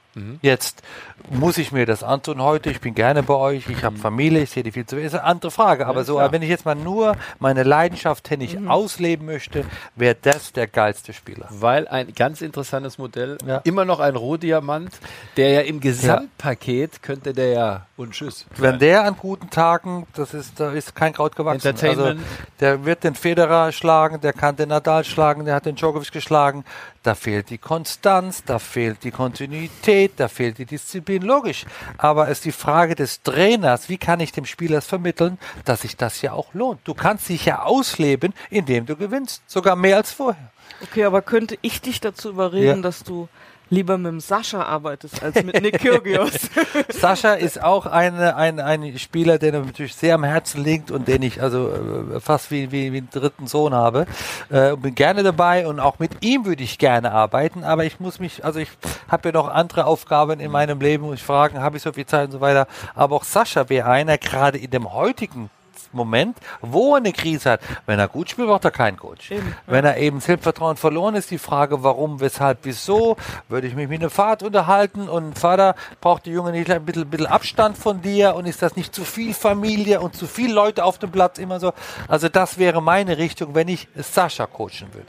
Jetzt 0.43 0.83
muss 1.31 1.57
ich 1.59 1.73
mir 1.73 1.87
das 1.87 2.03
antun 2.03 2.43
heute. 2.43 2.71
Ich 2.71 2.81
bin 2.81 2.95
gerne 2.95 3.23
bei 3.23 3.35
euch. 3.35 3.69
Ich 3.69 3.85
habe 3.85 3.97
Familie. 3.97 4.43
Ich 4.43 4.51
sehe 4.51 4.63
die 4.63 4.73
viel 4.73 4.85
zu. 4.87 4.97
Ist 4.97 5.15
eine 5.15 5.25
andere 5.25 5.51
Frage. 5.51 5.87
Aber 5.87 6.05
so, 6.05 6.17
klar. 6.17 6.33
wenn 6.33 6.43
ich 6.43 6.49
jetzt 6.49 6.65
mal 6.65 6.75
nur 6.75 7.17
meine 7.39 7.63
Leidenschaft 7.63 8.25
Tennis 8.25 8.57
ausleben 8.67 9.27
möchte, 9.27 9.65
wäre 9.97 10.17
das 10.21 10.53
der 10.53 10.67
geilste 10.67 11.13
Spieler. 11.13 11.47
Weil 11.51 11.87
ein 11.89 12.13
ganz 12.15 12.41
interessantes 12.41 12.99
Modell, 12.99 13.39
Ja. 13.47 13.59
immer 13.65 13.85
noch 13.85 14.01
ein 14.01 14.17
Rohdiamant, 14.17 14.99
der 15.37 15.51
ja 15.51 15.61
im 15.61 15.81
Gesamtpaket 15.81 17.03
könnte 17.03 17.33
der 17.33 17.49
ja 17.49 17.87
und 17.97 18.13
tschüss. 18.13 18.47
Wenn 18.57 18.79
der 18.79 19.05
an 19.05 19.17
guten 19.17 19.51
Tagen, 19.51 20.07
das 20.15 20.35
ist, 20.35 20.59
da 20.59 20.73
ist 20.73 20.95
kein 20.95 21.13
Kraut 21.13 21.37
gewachsen. 21.37 21.69
Entertainment. 21.69 22.21
Also, 22.21 22.23
der 22.61 22.85
wird 22.85 23.05
den 23.05 23.15
Federer 23.15 23.73
schlagen, 23.73 24.21
der 24.21 24.33
kann 24.33 24.57
den 24.57 24.71
Nadal 24.71 25.05
schlagen, 25.05 25.45
der 25.45 25.55
hat 25.55 25.67
den 25.67 25.77
Djokovic 25.77 26.11
geschlagen. 26.13 26.65
Da 27.03 27.15
fehlt 27.15 27.49
die 27.49 27.57
Konstanz, 27.59 28.45
da 28.45 28.59
fehlt 28.59 29.05
die 29.05 29.11
Kontinuität, 29.11 30.00
da 30.09 30.29
fehlt 30.29 30.59
die 30.59 30.65
Disziplin, 30.67 31.23
logisch. 31.23 31.65
Aber 31.99 32.25
es 32.29 32.39
ist 32.39 32.45
die 32.45 32.53
Frage 32.53 32.95
des 32.95 33.23
Trainers, 33.23 33.89
wie 33.89 33.99
kann 33.99 34.21
ich 34.21 34.33
dem 34.33 34.45
Spieler 34.47 34.81
vermitteln, 34.83 35.39
dass 35.65 35.83
sich 35.83 35.97
das 35.97 36.23
ja 36.23 36.33
auch 36.33 36.55
lohnt. 36.55 36.81
Du 36.85 36.95
kannst 36.95 37.29
dich 37.29 37.45
ja 37.45 37.63
ausleben, 37.63 38.33
indem 38.51 38.87
du 38.87 38.97
gewinnst, 38.97 39.43
sogar 39.47 39.77
mehr 39.77 39.97
als 39.97 40.13
vorher. 40.13 40.51
Okay, 40.83 41.05
aber 41.05 41.21
könnte 41.23 41.59
ich 41.63 41.81
dich 41.83 42.01
dazu 42.01 42.31
überreden, 42.31 42.77
Ja. 42.79 42.83
dass 42.83 43.03
du 43.05 43.29
lieber 43.71 43.97
mit 43.97 44.13
dem 44.13 44.21
Sascha 44.21 44.63
arbeitest 44.63 45.23
als 45.23 45.43
mit 45.43 45.61
Nick 45.63 45.81
Kyrgios? 45.81 46.51
Sascha 46.89 47.35
ist 47.35 47.63
auch 47.63 47.87
eine, 47.87 48.37
ein, 48.37 48.61
ein 48.61 48.99
Spieler, 48.99 49.39
der 49.39 49.53
mir 49.53 49.61
natürlich 49.61 49.95
sehr 49.95 50.17
am 50.17 50.25
Herzen 50.25 50.63
liegt 50.63 50.91
und 50.91 51.09
den 51.09 51.23
ich 51.23 51.41
also 51.41 51.71
äh, 51.71 52.21
fast 52.21 52.51
wie, 52.51 52.73
wie, 52.73 52.93
wie 52.93 52.99
einen 52.99 53.11
dritten 53.11 53.47
Sohn 53.47 53.73
habe. 53.73 54.07
Äh, 54.51 54.77
bin 54.77 54.95
gerne 54.95 55.23
dabei 55.23 55.67
und 55.67 55.81
auch 55.81 55.99
mit 55.99 56.25
ihm 56.25 56.45
würde 56.45 56.63
ich 56.63 56.79
gerne 56.79 57.13
arbeiten, 57.13 57.65
aber 57.65 57.85
ich 57.85 58.01
muss 58.01 58.19
mich, 58.19 58.45
also 58.45 58.59
ich 58.59 58.69
habe 59.09 59.29
ja 59.29 59.33
noch 59.33 59.49
andere 59.49 59.87
Aufgaben 59.87 60.41
in 60.41 60.51
meinem 60.51 60.81
Leben 60.81 61.05
und 61.05 61.15
ich 61.15 61.23
fragen, 61.23 61.61
habe 61.61 61.77
ich 61.77 61.83
so 61.83 61.93
viel 61.93 62.07
Zeit 62.07 62.27
und 62.27 62.33
so 62.33 62.41
weiter. 62.41 62.67
Aber 62.95 63.17
auch 63.17 63.25
Sascha 63.25 63.69
wäre 63.69 63.89
einer, 63.89 64.19
gerade 64.19 64.59
in 64.59 64.71
dem 64.71 64.93
heutigen 64.93 65.51
Moment, 65.93 66.39
wo 66.61 66.93
er 66.95 66.99
eine 66.99 67.13
Krise 67.13 67.53
hat. 67.53 67.61
Wenn 67.87 67.99
er 67.99 68.09
gut 68.09 68.31
spielt, 68.31 68.49
braucht 68.49 68.65
er 68.65 68.71
keinen 68.71 68.97
Coach. 68.97 69.31
Eben, 69.31 69.55
Wenn 69.67 69.85
er 69.85 69.97
eben 69.97 70.21
Selbstvertrauen 70.21 70.77
verloren 70.77 71.15
ist, 71.15 71.31
die 71.31 71.39
Frage, 71.39 71.83
warum, 71.83 72.21
weshalb, 72.21 72.59
wieso, 72.63 73.17
würde 73.49 73.67
ich 73.67 73.75
mich 73.75 73.89
mit 73.89 74.01
einem 74.01 74.11
Vater 74.11 74.47
unterhalten 74.47 75.09
und 75.09 75.39
Vater, 75.39 75.75
braucht 76.01 76.27
die 76.27 76.31
Junge 76.31 76.53
nicht 76.53 76.71
ein 76.71 76.85
bisschen, 76.85 77.09
bisschen 77.09 77.27
Abstand 77.27 77.77
von 77.77 78.03
dir 78.03 78.35
und 78.35 78.47
ist 78.47 78.63
das 78.63 78.77
nicht 78.77 78.95
zu 78.95 79.05
viel 79.05 79.35
Familie 79.35 80.01
und 80.01 80.15
zu 80.15 80.27
viele 80.27 80.55
Leute 80.55 80.85
auf 80.85 80.99
dem 80.99 81.11
Platz 81.11 81.39
immer 81.39 81.61
so? 81.61 81.73
Also 82.09 82.29
das 82.29 82.59
wäre 82.59 82.81
meine 82.83 83.19
Richtung, 83.19 83.55
wenn 83.55 83.69
ich 83.69 83.89
Sascha 83.97 84.47
coachen 84.47 84.89
würde. 84.93 85.07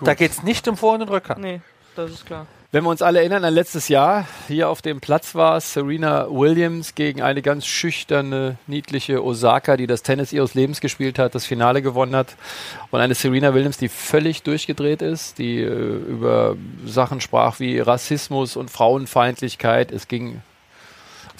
Da 0.00 0.14
geht 0.14 0.32
es 0.32 0.42
nicht 0.42 0.66
um 0.68 0.76
Vor- 0.76 0.94
und 0.94 1.02
Rückhand. 1.02 1.40
nee, 1.40 1.60
das 1.94 2.10
ist 2.10 2.26
klar. 2.26 2.46
Wenn 2.74 2.84
wir 2.84 2.88
uns 2.88 3.02
alle 3.02 3.18
erinnern 3.18 3.44
an 3.44 3.52
letztes 3.52 3.88
Jahr, 3.88 4.26
hier 4.48 4.70
auf 4.70 4.80
dem 4.80 5.02
Platz 5.02 5.34
war 5.34 5.60
Serena 5.60 6.26
Williams 6.30 6.94
gegen 6.94 7.20
eine 7.20 7.42
ganz 7.42 7.66
schüchterne, 7.66 8.56
niedliche 8.66 9.22
Osaka, 9.22 9.76
die 9.76 9.86
das 9.86 10.02
Tennis 10.02 10.32
ihres 10.32 10.54
Lebens 10.54 10.80
gespielt 10.80 11.18
hat, 11.18 11.34
das 11.34 11.44
Finale 11.44 11.82
gewonnen 11.82 12.16
hat. 12.16 12.34
Und 12.90 13.00
eine 13.00 13.14
Serena 13.14 13.52
Williams, 13.52 13.76
die 13.76 13.90
völlig 13.90 14.42
durchgedreht 14.42 15.02
ist, 15.02 15.36
die 15.36 15.58
äh, 15.58 15.66
über 15.66 16.56
Sachen 16.86 17.20
sprach 17.20 17.60
wie 17.60 17.78
Rassismus 17.78 18.56
und 18.56 18.70
Frauenfeindlichkeit. 18.70 19.92
Es 19.92 20.08
ging 20.08 20.40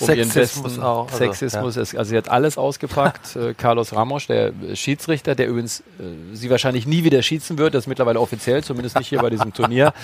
um 0.01 0.09
ihren 0.11 0.29
Sexismus 0.29 0.65
besten 0.65 0.83
auch, 0.83 1.07
also, 1.07 1.17
Sexismus. 1.17 1.77
Es, 1.77 1.95
also 1.95 2.11
sie 2.11 2.17
hat 2.19 2.29
alles 2.29 2.59
ausgepackt. 2.59 3.37
äh, 3.37 3.55
Carlos 3.55 3.95
Ramos, 3.95 4.27
der 4.27 4.53
Schiedsrichter, 4.75 5.35
der 5.35 5.49
übrigens 5.49 5.81
äh, 5.81 6.35
sie 6.35 6.51
wahrscheinlich 6.51 6.87
nie 6.87 7.05
wieder 7.05 7.23
schießen 7.23 7.57
wird, 7.57 7.73
das 7.73 7.85
ist 7.85 7.89
mittlerweile 7.89 8.21
offiziell, 8.21 8.63
zumindest 8.63 8.99
nicht 8.99 9.09
hier 9.09 9.21
bei 9.21 9.31
diesem 9.31 9.55
Turnier. 9.55 9.95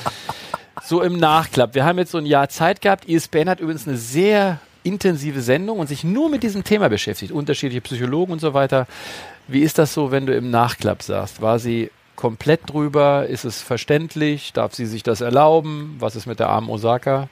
So 0.85 1.03
im 1.03 1.19
Nachklapp. 1.19 1.75
Wir 1.75 1.85
haben 1.85 1.99
jetzt 1.99 2.13
so 2.13 2.19
ein 2.19 2.27
Jahr 2.27 2.49
Zeit 2.49 2.81
gehabt. 2.81 3.09
ESPN 3.09 3.49
hat 3.49 3.61
übrigens 3.61 3.87
eine 3.87 3.97
sehr 3.97 4.61
intensive 4.83 5.41
Sendung 5.41 5.79
und 5.79 5.87
sich 5.87 6.05
nur 6.05 6.31
mit 6.31 6.43
diesem 6.43 6.65
Thema 6.65 6.89
beschäftigt. 6.89 7.33
Unterschiedliche 7.33 7.81
Psychologen 7.81 8.33
und 8.33 8.41
so 8.41 8.55
weiter. 8.55 8.87
Wie 9.47 9.61
ist 9.61 9.79
das 9.79 9.95
so, 9.95 10.11
wenn 10.11 10.27
du 10.27 10.35
im 10.35 10.51
Nachklapp 10.51 11.03
sagst? 11.03 11.43
War 11.43 11.59
sie 11.59 11.91
komplett 12.17 12.73
drüber? 12.73 13.27
Ist 13.27 13.45
es 13.45 13.63
verständlich? 13.63 14.53
Darf 14.53 14.75
sie 14.75 14.87
sich 14.87 15.03
das 15.03 15.21
erlauben? 15.21 15.97
Was 15.99 16.17
ist 16.17 16.27
mit 16.27 16.39
der 16.39 16.49
armen 16.49 16.69
Osaka? 16.69 17.29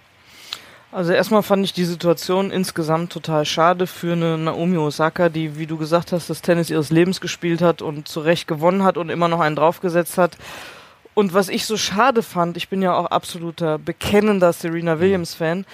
Also 0.93 1.13
erstmal 1.13 1.43
fand 1.43 1.65
ich 1.65 1.73
die 1.73 1.85
Situation 1.85 2.51
insgesamt 2.51 3.13
total 3.13 3.45
schade 3.45 3.87
für 3.87 4.13
eine 4.13 4.39
Naomi 4.39 4.79
Osaka, 4.79 5.29
die, 5.29 5.59
wie 5.59 5.67
du 5.67 5.77
gesagt 5.77 6.13
hast, 6.13 6.31
das 6.31 6.41
Tennis 6.41 6.71
ihres 6.71 6.91
Lebens 6.91 7.21
gespielt 7.21 7.61
hat 7.61 7.83
und 7.83 8.09
zu 8.09 8.21
Recht 8.21 8.49
gewonnen 8.49 8.85
hat 8.85 8.97
und 8.97 9.11
immer 9.11 9.29
noch 9.29 9.41
einen 9.41 9.57
draufgesetzt 9.57 10.17
hat. 10.17 10.39
Und 11.17 11.33
was 11.33 11.49
ich 11.49 11.65
so 11.65 11.79
schade 11.79 12.23
fand, 12.23 12.59
ich 12.59 12.69
bin 12.69 12.83
ja 12.83 12.95
auch 12.95 13.07
absoluter 13.07 13.79
bekennender 13.79 14.53
Serena 14.53 15.01
Williams-Fan, 15.01 15.65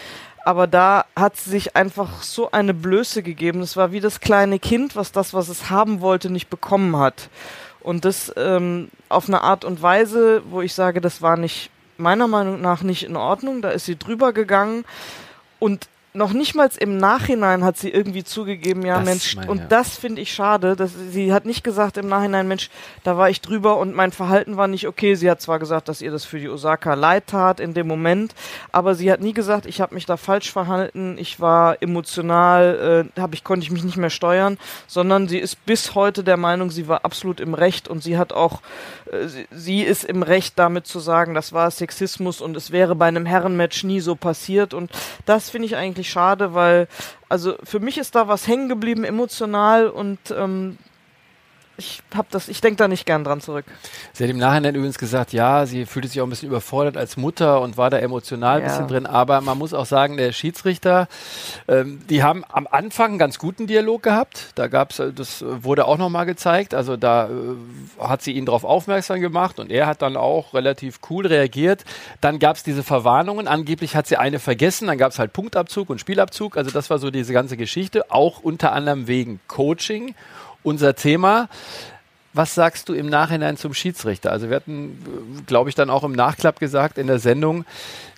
aber 0.44 0.68
da 0.68 1.04
hat 1.16 1.36
sie 1.36 1.50
sich 1.50 1.74
einfach 1.74 2.22
so 2.22 2.52
eine 2.52 2.72
Blöße 2.72 3.24
gegeben. 3.24 3.60
Es 3.60 3.76
war 3.76 3.90
wie 3.90 3.98
das 3.98 4.20
kleine 4.20 4.60
Kind, 4.60 4.94
was 4.94 5.10
das, 5.10 5.34
was 5.34 5.48
es 5.48 5.68
haben 5.68 6.00
wollte, 6.00 6.30
nicht 6.30 6.48
bekommen 6.48 6.96
hat. 6.96 7.28
Und 7.80 8.04
das 8.04 8.32
ähm, 8.36 8.88
auf 9.08 9.26
eine 9.26 9.40
Art 9.40 9.64
und 9.64 9.82
Weise, 9.82 10.44
wo 10.48 10.60
ich 10.62 10.74
sage, 10.74 11.00
das 11.00 11.22
war 11.22 11.36
nicht 11.36 11.70
meiner 11.96 12.28
Meinung 12.28 12.60
nach 12.60 12.82
nicht 12.82 13.02
in 13.02 13.16
Ordnung. 13.16 13.62
Da 13.62 13.70
ist 13.70 13.86
sie 13.86 13.98
drüber 13.98 14.32
gegangen 14.32 14.84
und 15.58 15.88
noch 16.14 16.32
nicht 16.34 16.54
mal 16.54 16.68
im 16.78 16.98
Nachhinein 16.98 17.64
hat 17.64 17.78
sie 17.78 17.90
irgendwie 17.90 18.22
zugegeben, 18.22 18.82
ja 18.84 18.96
Das 18.96 19.04
Mensch, 19.04 19.36
meine, 19.36 19.50
und 19.50 19.58
ja. 19.58 19.66
das 19.68 19.96
finde 19.96 20.20
ich 20.20 20.32
schade, 20.32 20.76
dass 20.76 20.92
sie 21.10 21.32
hat 21.32 21.46
nicht 21.46 21.64
gesagt 21.64 21.96
im 21.96 22.06
Nachhinein, 22.06 22.46
Mensch, 22.46 22.68
da 23.02 23.16
war 23.16 23.30
ich 23.30 23.40
drüber 23.40 23.78
und 23.78 23.94
mein 23.94 24.12
Verhalten 24.12 24.58
war 24.58 24.68
nicht 24.68 24.86
okay. 24.86 25.14
Sie 25.14 25.30
hat 25.30 25.40
zwar 25.40 25.58
gesagt, 25.58 25.88
dass 25.88 26.02
ihr 26.02 26.10
das 26.10 26.24
für 26.24 26.38
die 26.38 26.50
Osaka 26.50 26.94
leid 26.94 27.28
tat 27.28 27.60
in 27.60 27.72
dem 27.72 27.88
Moment, 27.88 28.34
aber 28.72 28.94
sie 28.94 29.10
hat 29.10 29.20
nie 29.20 29.32
gesagt, 29.32 29.64
ich 29.64 29.80
habe 29.80 29.94
mich 29.94 30.04
da 30.04 30.18
falsch 30.18 30.52
verhalten, 30.52 31.16
ich 31.18 31.40
war 31.40 31.82
emotional, 31.82 33.06
äh, 33.16 33.20
hab 33.20 33.32
ich 33.32 33.42
konnte 33.42 33.64
ich 33.64 33.70
mich 33.70 33.84
nicht 33.84 33.96
mehr 33.96 34.10
steuern, 34.10 34.58
sondern 34.86 35.28
sie 35.28 35.38
ist 35.38 35.64
bis 35.64 35.94
heute 35.94 36.22
der 36.24 36.36
Meinung, 36.36 36.70
sie 36.70 36.88
war 36.88 37.06
absolut 37.06 37.40
im 37.40 37.54
Recht 37.54 37.88
und 37.88 38.02
sie 38.02 38.18
hat 38.18 38.34
auch 38.34 38.60
äh, 39.10 39.28
sie, 39.28 39.46
sie 39.50 39.82
ist 39.82 40.04
im 40.04 40.22
Recht 40.22 40.58
damit 40.58 40.86
zu 40.86 41.00
sagen, 41.00 41.32
das 41.32 41.54
war 41.54 41.70
Sexismus 41.70 42.42
und 42.42 42.54
es 42.56 42.70
wäre 42.70 42.94
bei 42.94 43.06
einem 43.06 43.24
Herrenmatch 43.24 43.84
nie 43.84 44.00
so 44.00 44.14
passiert 44.14 44.74
und 44.74 44.90
das 45.24 45.48
finde 45.48 45.66
ich 45.66 45.76
eigentlich 45.76 46.01
schade, 46.10 46.54
weil 46.54 46.88
also 47.28 47.54
für 47.64 47.80
mich 47.80 47.98
ist 47.98 48.14
da 48.14 48.28
was 48.28 48.46
hängen 48.46 48.68
geblieben 48.68 49.04
emotional 49.04 49.88
und 49.88 50.18
ähm, 50.36 50.78
ich 51.76 52.02
hab 52.14 52.30
das, 52.30 52.48
ich 52.48 52.60
denke 52.60 52.76
da 52.76 52.88
nicht 52.88 53.06
gern 53.06 53.24
dran 53.24 53.40
zurück. 53.40 53.64
Sie 54.12 54.24
hat 54.24 54.30
im 54.30 54.38
Nachhinein 54.38 54.74
übrigens 54.74 54.98
gesagt, 54.98 55.32
ja, 55.32 55.64
sie 55.66 55.86
fühlte 55.86 56.08
sich 56.08 56.20
auch 56.20 56.26
ein 56.26 56.30
bisschen 56.30 56.48
überfordert 56.48 56.96
als 56.96 57.16
Mutter 57.16 57.60
und 57.60 57.76
war 57.76 57.90
da 57.90 57.98
emotional 57.98 58.56
ein 58.58 58.62
Ja. 58.62 58.68
bisschen 58.68 58.88
drin. 58.88 59.06
Aber 59.06 59.40
man 59.40 59.58
muss 59.58 59.72
auch 59.74 59.86
sagen, 59.86 60.16
der 60.16 60.32
Schiedsrichter, 60.32 61.08
ähm, 61.68 62.00
die 62.10 62.22
haben 62.22 62.44
am 62.50 62.66
Anfang 62.70 63.10
einen 63.12 63.18
ganz 63.18 63.38
guten 63.38 63.66
Dialog 63.66 64.02
gehabt. 64.02 64.50
Da 64.54 64.66
gab's, 64.68 64.98
äh, 64.98 65.12
das 65.12 65.42
wurde 65.46 65.86
auch 65.86 65.98
nochmal 65.98 66.26
gezeigt. 66.26 66.74
Also 66.74 66.96
da 66.96 67.26
äh, 67.28 67.30
hat 68.00 68.22
sie 68.22 68.32
ihn 68.32 68.46
darauf 68.46 68.64
aufmerksam 68.64 69.20
gemacht 69.20 69.58
und 69.58 69.70
er 69.72 69.86
hat 69.86 70.02
dann 70.02 70.16
auch 70.16 70.54
relativ 70.54 71.00
cool 71.10 71.26
reagiert. 71.26 71.84
Dann 72.20 72.38
gab's 72.38 72.62
diese 72.62 72.82
Verwarnungen. 72.82 73.48
Angeblich 73.48 73.96
hat 73.96 74.06
sie 74.06 74.16
eine 74.16 74.38
vergessen. 74.38 74.88
Dann 74.88 74.98
gab's 74.98 75.18
halt 75.18 75.32
Punktabzug 75.32 75.90
und 75.90 75.98
Spielabzug. 76.00 76.56
Also 76.56 76.70
das 76.70 76.90
war 76.90 76.98
so 76.98 77.10
diese 77.10 77.32
ganze 77.32 77.56
Geschichte. 77.56 78.10
Auch 78.10 78.40
unter 78.40 78.72
anderem 78.72 79.06
wegen 79.06 79.40
Coaching. 79.48 80.14
Unser 80.62 80.94
Thema. 80.94 81.48
Was 82.34 82.54
sagst 82.54 82.88
du 82.88 82.94
im 82.94 83.10
Nachhinein 83.10 83.58
zum 83.58 83.74
Schiedsrichter? 83.74 84.32
Also 84.32 84.48
wir 84.48 84.56
hatten, 84.56 85.44
glaube 85.46 85.68
ich, 85.68 85.74
dann 85.74 85.90
auch 85.90 86.02
im 86.02 86.12
Nachklapp 86.12 86.60
gesagt 86.60 86.96
in 86.96 87.06
der 87.06 87.18
Sendung, 87.18 87.66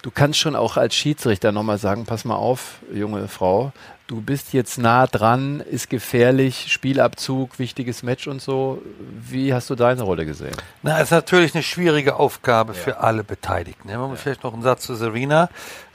du 0.02 0.12
kannst 0.12 0.38
schon 0.38 0.54
auch 0.54 0.76
als 0.76 0.94
Schiedsrichter 0.94 1.50
nochmal 1.50 1.78
sagen, 1.78 2.04
pass 2.04 2.24
mal 2.24 2.36
auf, 2.36 2.78
junge 2.92 3.26
Frau, 3.26 3.72
du 4.06 4.20
bist 4.20 4.52
jetzt 4.52 4.78
nah 4.78 5.08
dran, 5.08 5.58
ist 5.58 5.90
gefährlich, 5.90 6.72
Spielabzug, 6.72 7.58
wichtiges 7.58 8.04
Match 8.04 8.28
und 8.28 8.40
so. 8.40 8.80
Wie 9.28 9.52
hast 9.52 9.68
du 9.70 9.74
deine 9.74 10.02
Rolle 10.02 10.26
gesehen? 10.26 10.54
Na, 10.82 10.98
ist 11.00 11.10
natürlich 11.10 11.52
eine 11.54 11.64
schwierige 11.64 12.14
Aufgabe 12.14 12.74
für 12.74 13.00
alle 13.00 13.24
Beteiligten. 13.24 13.88
Nehmen 13.88 14.02
wir 14.02 14.08
mal 14.08 14.16
vielleicht 14.16 14.44
noch 14.44 14.52
einen 14.52 14.62
Satz 14.62 14.84
zu 14.84 14.94
Serena. 14.94 15.48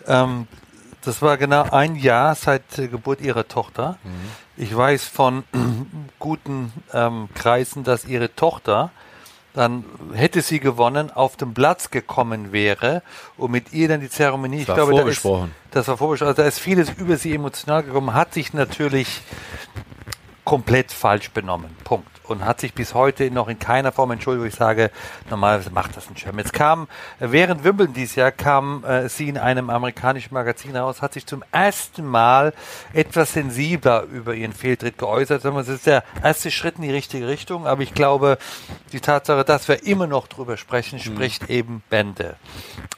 Ähm, 0.08 0.48
das 1.06 1.22
war 1.22 1.38
genau 1.38 1.64
ein 1.72 1.96
Jahr 1.96 2.36
seit 2.36 2.78
äh, 2.78 2.88
Geburt 2.90 3.22
ihrer 3.22 3.48
Tochter. 3.48 3.98
Ich 4.62 4.76
weiß 4.76 5.06
von 5.06 5.46
guten 6.20 6.74
ähm, 6.94 7.30
Kreisen, 7.34 7.86
dass 7.86 8.04
ihre 8.04 8.36
Tochter 8.36 8.92
dann 9.54 9.84
hätte 10.14 10.42
sie 10.42 10.60
gewonnen, 10.60 11.12
auf 11.12 11.36
den 11.36 11.54
Platz 11.54 11.90
gekommen 11.90 12.52
wäre 12.52 13.02
und 13.38 13.52
mit 13.52 13.74
ihr 13.74 13.88
dann 13.88 14.00
die 14.02 14.10
Zeremonie. 14.10 14.68
war 14.68 14.76
da 14.76 14.84
ist, 14.84 15.26
das 15.72 15.88
war 15.88 15.98
vorbesprochen. 15.98 16.30
Also 16.30 16.42
da 16.42 16.48
ist 16.48 16.60
vieles 16.60 16.92
über 16.98 17.18
sie 17.18 17.34
emotional 17.34 17.84
gekommen, 17.84 18.14
hat 18.14 18.34
sich 18.34 18.54
natürlich 18.54 19.22
komplett 20.50 20.92
falsch 20.92 21.30
benommen. 21.30 21.70
Punkt. 21.84 22.08
Und 22.24 22.44
hat 22.44 22.60
sich 22.60 22.74
bis 22.74 22.96
heute 22.96 23.30
noch 23.30 23.50
in 23.50 23.60
keiner 23.60 23.92
Form 23.92 24.10
entschuldigt, 24.10 24.44
wo 24.44 24.48
ich 24.48 24.56
sage, 24.56 24.90
normalerweise 25.30 25.70
macht 25.70 25.96
das 25.96 26.10
ein 26.10 26.18
Schirm. 26.18 26.40
Jetzt 26.40 26.54
kam, 26.54 26.88
während 27.20 27.64
Wimbledon 27.64 27.94
dieses 27.94 28.16
Jahr, 28.16 28.32
kam 28.32 28.84
äh, 28.84 29.10
sie 29.10 29.30
in 29.30 29.38
einem 29.38 29.70
amerikanischen 29.70 30.34
Magazin 30.34 30.76
raus, 30.76 31.04
hat 31.04 31.14
sich 31.14 31.28
zum 31.28 31.44
ersten 31.52 32.04
Mal 32.04 32.54
etwas 32.94 33.34
sensibler 33.34 34.04
über 34.04 34.34
ihren 34.34 34.54
Fehltritt 34.54 34.98
geäußert. 34.98 35.46
Das 35.46 35.68
ist 35.68 35.86
der 35.86 36.04
erste 36.24 36.50
Schritt 36.50 36.78
in 36.78 36.84
die 36.84 36.92
richtige 36.92 37.28
Richtung, 37.28 37.68
aber 37.68 37.84
ich 37.84 37.94
glaube, 37.94 38.40
die 38.92 39.02
Tatsache, 39.02 39.44
dass 39.44 39.68
wir 39.68 39.86
immer 39.86 40.08
noch 40.08 40.28
drüber 40.28 40.58
sprechen, 40.58 40.98
spricht 40.98 41.44
mhm. 41.44 41.56
eben 41.56 41.84
Bände. 41.92 42.38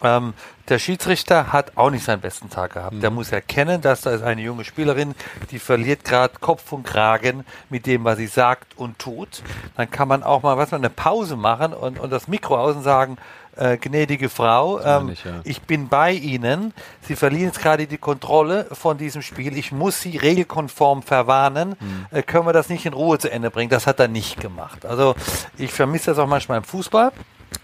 Ähm, 0.02 0.34
der 0.70 0.80
Schiedsrichter 0.80 1.52
hat 1.52 1.74
auch 1.76 1.90
nicht 1.90 2.06
seinen 2.06 2.22
besten 2.22 2.50
Tag 2.50 2.74
gehabt. 2.74 2.96
Mhm. 2.96 3.02
Der 3.02 3.12
muss 3.12 3.32
erkennen, 3.32 3.82
dass 3.82 4.02
da 4.02 4.12
ist 4.12 4.24
eine 4.24 4.42
junge 4.42 4.64
Spielerin, 4.64 5.16
die 5.52 5.60
verliert 5.60 6.04
gerade 6.04 6.34
Kopf 6.40 6.72
und 6.72 6.84
Kragen 6.84 7.46
mit 7.70 7.86
dem, 7.86 8.04
was 8.04 8.18
sie 8.18 8.28
sagt 8.28 8.78
und 8.78 9.00
tut. 9.00 9.44
Dann 9.78 9.90
kann 9.90 10.08
man 10.08 10.24
auch 10.24 10.44
mal 10.44 10.58
was 10.58 10.74
eine 10.74 10.90
Pause 10.90 11.36
machen 11.36 11.74
und, 11.74 12.00
und 12.00 12.12
das 12.12 12.28
Mikro 12.28 12.58
aus 12.58 12.76
und 12.76 12.84
sagen, 12.84 13.18
äh, 13.56 13.78
gnädige 13.78 14.30
Frau, 14.30 14.80
ähm, 14.80 15.10
ich, 15.10 15.26
ja. 15.26 15.42
ich, 15.44 15.62
bin 15.62 15.90
bei 15.90 16.14
Ihnen. 16.14 16.74
Sie 17.02 17.16
verlieren 17.16 17.48
jetzt 17.48 17.60
gerade 17.60 17.86
die 17.86 17.98
Kontrolle 17.98 18.66
von 18.72 18.98
diesem 18.98 19.22
Spiel. 19.22 19.58
Ich 19.58 19.72
muss 19.72 20.00
Sie 20.02 20.18
regelkonform 20.18 21.04
verwarnen. 21.04 21.76
Mhm. 21.80 22.06
Äh, 22.12 22.24
können 22.24 22.46
wir 22.46 22.54
das 22.54 22.70
nicht 22.70 22.86
in 22.86 22.94
Ruhe 22.94 23.20
zu 23.20 23.30
Ende 23.30 23.52
bringen? 23.52 23.70
Das 23.70 23.88
hat 23.88 24.00
er 24.00 24.08
nicht 24.08 24.40
gemacht. 24.40 24.86
Also 24.86 25.16
ich 25.58 25.74
vermisse 25.74 26.12
das 26.12 26.20
auch 26.20 26.28
manchmal 26.28 26.60
im 26.60 26.64
Fußball, 26.64 27.12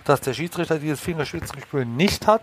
dass 0.03 0.19
der 0.21 0.33
Schiedsrichter 0.33 0.77
dieses 0.79 0.99
Fingerspitzengefühl 0.99 1.85
nicht 1.85 2.27
hat. 2.27 2.41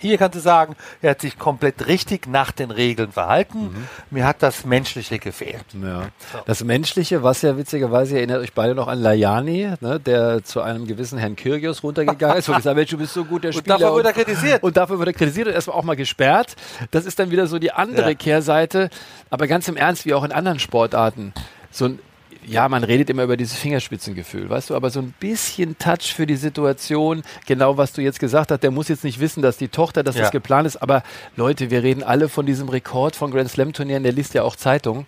Hier 0.00 0.18
kannst 0.18 0.36
du 0.36 0.40
sagen, 0.40 0.76
er 1.02 1.10
hat 1.10 1.20
sich 1.20 1.38
komplett 1.38 1.86
richtig 1.86 2.26
nach 2.26 2.52
den 2.52 2.70
Regeln 2.70 3.12
verhalten. 3.12 3.62
Mhm. 3.62 3.88
Mir 4.10 4.26
hat 4.26 4.42
das 4.42 4.64
Menschliche 4.64 5.18
gefehlt. 5.18 5.64
Ja. 5.80 6.08
So. 6.32 6.38
Das 6.46 6.64
Menschliche, 6.64 7.22
was 7.22 7.42
ja 7.42 7.56
witzigerweise, 7.56 8.16
erinnert 8.16 8.40
euch 8.40 8.54
beide 8.54 8.74
noch 8.74 8.88
an 8.88 9.00
Lajani, 9.00 9.74
ne, 9.80 10.00
der 10.00 10.42
zu 10.42 10.62
einem 10.62 10.86
gewissen 10.86 11.18
Herrn 11.18 11.36
Kyrgios 11.36 11.82
runtergegangen 11.82 12.38
ist 12.38 12.48
und 12.48 12.56
gesagt 12.60 12.76
Mensch, 12.76 12.90
du 12.90 12.98
bist 12.98 13.14
so 13.14 13.24
gut 13.24 13.44
der 13.44 13.52
Spieler. 13.52 13.74
Und 13.74 13.80
dafür 13.82 13.94
wurde 13.94 14.08
er 14.08 14.14
kritisiert. 14.14 14.62
Und 14.62 14.76
dafür 14.76 14.98
wurde 14.98 15.10
er 15.10 15.14
kritisiert 15.14 15.48
und 15.48 15.52
erstmal 15.52 15.76
auch 15.76 15.84
mal 15.84 15.96
gesperrt. 15.96 16.56
Das 16.90 17.04
ist 17.04 17.18
dann 17.18 17.30
wieder 17.30 17.46
so 17.46 17.58
die 17.58 17.72
andere 17.72 18.10
ja. 18.10 18.14
Kehrseite. 18.14 18.90
Aber 19.28 19.46
ganz 19.46 19.68
im 19.68 19.76
Ernst, 19.76 20.06
wie 20.06 20.14
auch 20.14 20.24
in 20.24 20.32
anderen 20.32 20.58
Sportarten, 20.58 21.32
so 21.70 21.84
ein 21.84 21.98
ja, 22.46 22.68
man 22.68 22.84
redet 22.84 23.10
immer 23.10 23.24
über 23.24 23.36
dieses 23.36 23.56
Fingerspitzengefühl, 23.58 24.48
weißt 24.48 24.70
du, 24.70 24.74
aber 24.74 24.90
so 24.90 25.00
ein 25.00 25.14
bisschen 25.20 25.78
Touch 25.78 26.14
für 26.14 26.26
die 26.26 26.36
Situation, 26.36 27.22
genau 27.46 27.76
was 27.76 27.92
du 27.92 28.02
jetzt 28.02 28.20
gesagt 28.20 28.50
hast, 28.50 28.62
der 28.62 28.70
muss 28.70 28.88
jetzt 28.88 29.04
nicht 29.04 29.20
wissen, 29.20 29.42
dass 29.42 29.56
die 29.56 29.68
Tochter, 29.68 30.02
dass 30.02 30.16
ja. 30.16 30.22
das 30.22 30.30
geplant 30.30 30.66
ist, 30.66 30.76
aber 30.76 31.02
Leute, 31.36 31.70
wir 31.70 31.82
reden 31.82 32.02
alle 32.02 32.28
von 32.28 32.46
diesem 32.46 32.68
Rekord 32.68 33.16
von 33.16 33.30
Grand 33.30 33.50
Slam 33.50 33.72
Turnieren, 33.72 34.02
der 34.02 34.12
liest 34.12 34.34
ja 34.34 34.42
auch 34.42 34.56
Zeitungen. 34.56 35.06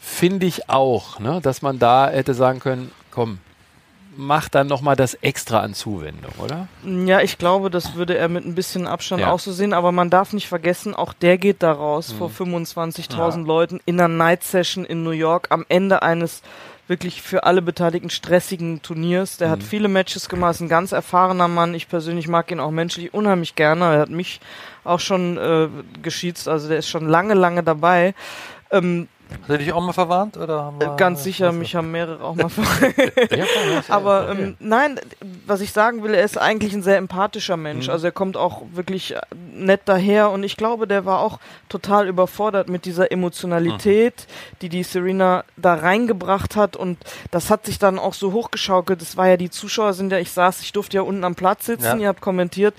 Finde 0.00 0.46
ich 0.46 0.68
auch, 0.68 1.18
ne, 1.18 1.40
dass 1.42 1.62
man 1.62 1.78
da 1.78 2.10
hätte 2.10 2.34
sagen 2.34 2.60
können, 2.60 2.90
komm, 3.10 3.38
mach 4.16 4.48
dann 4.48 4.66
nochmal 4.66 4.96
das 4.96 5.14
extra 5.14 5.60
an 5.60 5.74
Zuwendung, 5.74 6.32
oder? 6.38 6.68
Ja, 6.84 7.20
ich 7.20 7.38
glaube, 7.38 7.70
das 7.70 7.94
würde 7.94 8.16
er 8.16 8.28
mit 8.28 8.44
ein 8.44 8.54
bisschen 8.54 8.86
Abstand 8.86 9.22
ja. 9.22 9.30
auch 9.30 9.38
so 9.38 9.52
sehen, 9.52 9.72
aber 9.72 9.92
man 9.92 10.10
darf 10.10 10.32
nicht 10.32 10.48
vergessen, 10.48 10.94
auch 10.94 11.12
der 11.12 11.38
geht 11.38 11.62
da 11.62 11.72
raus 11.72 12.12
mhm. 12.12 12.18
vor 12.18 12.30
25.000 12.30 13.40
ja. 13.40 13.46
Leuten 13.46 13.80
in 13.84 14.00
einer 14.00 14.08
Night 14.08 14.44
Session 14.44 14.84
in 14.84 15.02
New 15.02 15.10
York 15.10 15.48
am 15.50 15.64
Ende 15.68 16.02
eines 16.02 16.42
wirklich 16.86 17.22
für 17.22 17.44
alle 17.44 17.62
Beteiligten 17.62 18.10
stressigen 18.10 18.82
Turniers. 18.82 19.38
Der 19.38 19.48
mhm. 19.48 19.52
hat 19.52 19.62
viele 19.62 19.88
Matches 19.88 20.28
gemacht, 20.28 20.56
ist 20.56 20.60
ein 20.60 20.68
ganz 20.68 20.92
erfahrener 20.92 21.48
Mann. 21.48 21.74
Ich 21.74 21.88
persönlich 21.88 22.28
mag 22.28 22.50
ihn 22.50 22.60
auch 22.60 22.70
menschlich 22.70 23.14
unheimlich 23.14 23.54
gerne. 23.54 23.84
Er 23.86 24.00
hat 24.00 24.10
mich 24.10 24.40
auch 24.84 25.00
schon 25.00 25.38
äh, 25.38 25.68
geschießt, 26.02 26.48
also 26.48 26.68
der 26.68 26.78
ist 26.78 26.88
schon 26.88 27.08
lange, 27.08 27.34
lange 27.34 27.62
dabei. 27.62 28.14
Ähm, 28.70 29.08
Hast 29.40 29.50
du 29.50 29.58
dich 29.58 29.72
auch 29.72 29.82
mal 29.82 29.92
verwarnt? 29.92 30.36
Oder 30.36 30.72
wir, 30.78 30.96
Ganz 30.96 31.22
sicher, 31.22 31.52
mich 31.52 31.74
haben 31.74 31.90
mehrere 31.90 32.22
auch 32.24 32.34
mal 32.34 32.48
verwarnt. 32.48 33.90
Aber 33.90 34.30
ähm, 34.30 34.56
nein, 34.58 35.00
was 35.46 35.60
ich 35.60 35.72
sagen 35.72 36.02
will, 36.02 36.14
er 36.14 36.24
ist 36.24 36.38
eigentlich 36.38 36.72
ein 36.72 36.82
sehr 36.82 36.96
empathischer 36.96 37.56
Mensch. 37.56 37.86
Mhm. 37.86 37.92
Also 37.92 38.06
er 38.06 38.12
kommt 38.12 38.36
auch 38.36 38.62
wirklich 38.72 39.14
nett 39.52 39.82
daher 39.84 40.30
und 40.30 40.44
ich 40.44 40.56
glaube, 40.56 40.86
der 40.86 41.04
war 41.04 41.20
auch 41.20 41.38
total 41.68 42.08
überfordert 42.08 42.68
mit 42.68 42.84
dieser 42.84 43.12
Emotionalität, 43.12 44.26
mhm. 44.26 44.56
die 44.62 44.68
die 44.68 44.82
Serena 44.82 45.44
da 45.56 45.74
reingebracht 45.74 46.56
hat 46.56 46.76
und 46.76 46.98
das 47.30 47.50
hat 47.50 47.66
sich 47.66 47.78
dann 47.78 47.98
auch 47.98 48.14
so 48.14 48.32
hochgeschaukelt. 48.32 49.00
Das 49.00 49.16
war 49.16 49.28
ja, 49.28 49.36
die 49.36 49.50
Zuschauer 49.50 49.92
sind 49.92 50.12
ja, 50.12 50.18
ich 50.18 50.30
saß, 50.30 50.60
ich 50.62 50.72
durfte 50.72 50.96
ja 50.96 51.02
unten 51.02 51.24
am 51.24 51.34
Platz 51.34 51.66
sitzen, 51.66 51.84
ja. 51.84 51.96
ihr 51.96 52.08
habt 52.08 52.20
kommentiert 52.20 52.74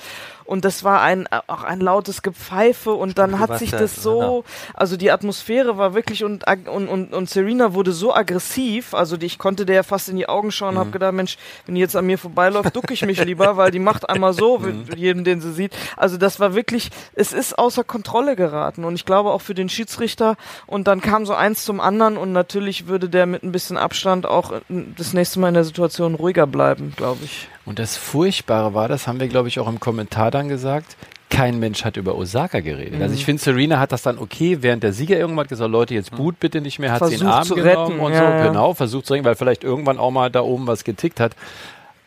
und 0.45 0.65
das 0.65 0.83
war 0.83 1.01
ein 1.01 1.25
äh, 1.25 1.39
auch 1.47 1.63
ein 1.63 1.79
lautes 1.79 2.21
Gepfeife 2.21 2.93
und 2.93 3.17
dann 3.17 3.39
hat 3.39 3.57
sich 3.59 3.71
das 3.71 3.95
so, 3.95 4.43
also 4.73 4.97
die 4.97 5.11
Atmosphäre 5.11 5.77
war 5.77 5.93
wirklich 5.93 6.23
und 6.23 6.45
und 6.47 6.87
und, 6.87 7.13
und 7.13 7.29
Serena 7.29 7.73
wurde 7.73 7.91
so 7.91 8.13
aggressiv, 8.13 8.93
also 8.93 9.17
die, 9.17 9.25
ich 9.25 9.37
konnte 9.37 9.65
der 9.65 9.83
fast 9.83 10.09
in 10.09 10.15
die 10.15 10.29
Augen 10.29 10.51
schauen, 10.51 10.75
mhm. 10.75 10.79
habe 10.79 10.91
gedacht, 10.91 11.13
Mensch, 11.13 11.37
wenn 11.65 11.75
die 11.75 11.81
jetzt 11.81 11.95
an 11.95 12.05
mir 12.05 12.17
vorbeiläuft, 12.17 12.75
ducke 12.75 12.93
ich 12.93 13.05
mich 13.05 13.23
lieber, 13.23 13.57
weil 13.57 13.71
die 13.71 13.79
macht 13.79 14.09
einmal 14.09 14.33
so, 14.33 14.59
mhm. 14.59 14.85
jedem, 14.95 15.23
den 15.23 15.41
sie 15.41 15.53
sieht. 15.53 15.75
Also 15.97 16.17
das 16.17 16.39
war 16.39 16.55
wirklich, 16.55 16.89
es 17.13 17.33
ist 17.33 17.57
außer 17.57 17.83
Kontrolle 17.83 18.35
geraten 18.35 18.83
und 18.83 18.95
ich 18.95 19.05
glaube 19.05 19.31
auch 19.31 19.41
für 19.41 19.55
den 19.55 19.69
Schiedsrichter 19.69 20.35
und 20.67 20.87
dann 20.87 21.01
kam 21.01 21.25
so 21.25 21.33
eins 21.33 21.65
zum 21.65 21.79
anderen 21.79 22.17
und 22.17 22.31
natürlich 22.31 22.87
würde 22.87 23.09
der 23.09 23.25
mit 23.25 23.43
ein 23.43 23.51
bisschen 23.51 23.77
Abstand 23.77 24.25
auch 24.25 24.51
äh, 24.51 24.61
das 24.69 25.13
nächste 25.13 25.39
Mal 25.39 25.49
in 25.49 25.55
der 25.55 25.63
Situation 25.63 26.15
ruhiger 26.15 26.47
bleiben, 26.47 26.93
glaube 26.95 27.23
ich. 27.23 27.47
Und 27.65 27.79
das 27.79 27.97
Furchtbare 27.97 28.73
war, 28.73 28.87
das 28.87 29.07
haben 29.07 29.19
wir, 29.19 29.27
glaube 29.27 29.47
ich, 29.47 29.59
auch 29.59 29.67
im 29.67 29.79
Kommentar 29.79 30.31
dann 30.31 30.47
gesagt, 30.49 30.95
kein 31.29 31.59
Mensch 31.59 31.83
hat 31.83 31.97
über 31.97 32.15
Osaka 32.15 32.59
geredet. 32.59 32.95
Mhm. 32.95 33.01
Also 33.01 33.15
ich 33.15 33.21
mhm. 33.21 33.25
finde, 33.25 33.43
Serena 33.43 33.79
hat 33.79 33.91
das 33.91 34.03
dann 34.03 34.19
okay, 34.19 34.59
während 34.61 34.83
der 34.83 34.93
Sieger 34.93 35.17
irgendwann 35.17 35.47
gesagt, 35.47 35.71
Leute, 35.71 35.93
jetzt 35.93 36.11
mhm. 36.11 36.17
boot 36.17 36.39
bitte 36.39 36.61
nicht 36.61 36.79
mehr, 36.79 36.91
hat 36.91 36.99
versucht 36.99 37.19
sie 37.19 37.25
den 37.25 37.33
Arm 37.33 37.47
genommen 37.49 37.99
und 37.99 38.13
ja, 38.13 38.19
so, 38.19 38.23
ja. 38.23 38.47
genau, 38.47 38.73
versucht 38.73 39.05
zu 39.07 39.13
retten, 39.13 39.25
weil 39.25 39.35
vielleicht 39.35 39.63
irgendwann 39.63 39.97
auch 39.97 40.11
mal 40.11 40.29
da 40.29 40.41
oben 40.41 40.67
was 40.67 40.83
getickt 40.83 41.19
hat. 41.19 41.35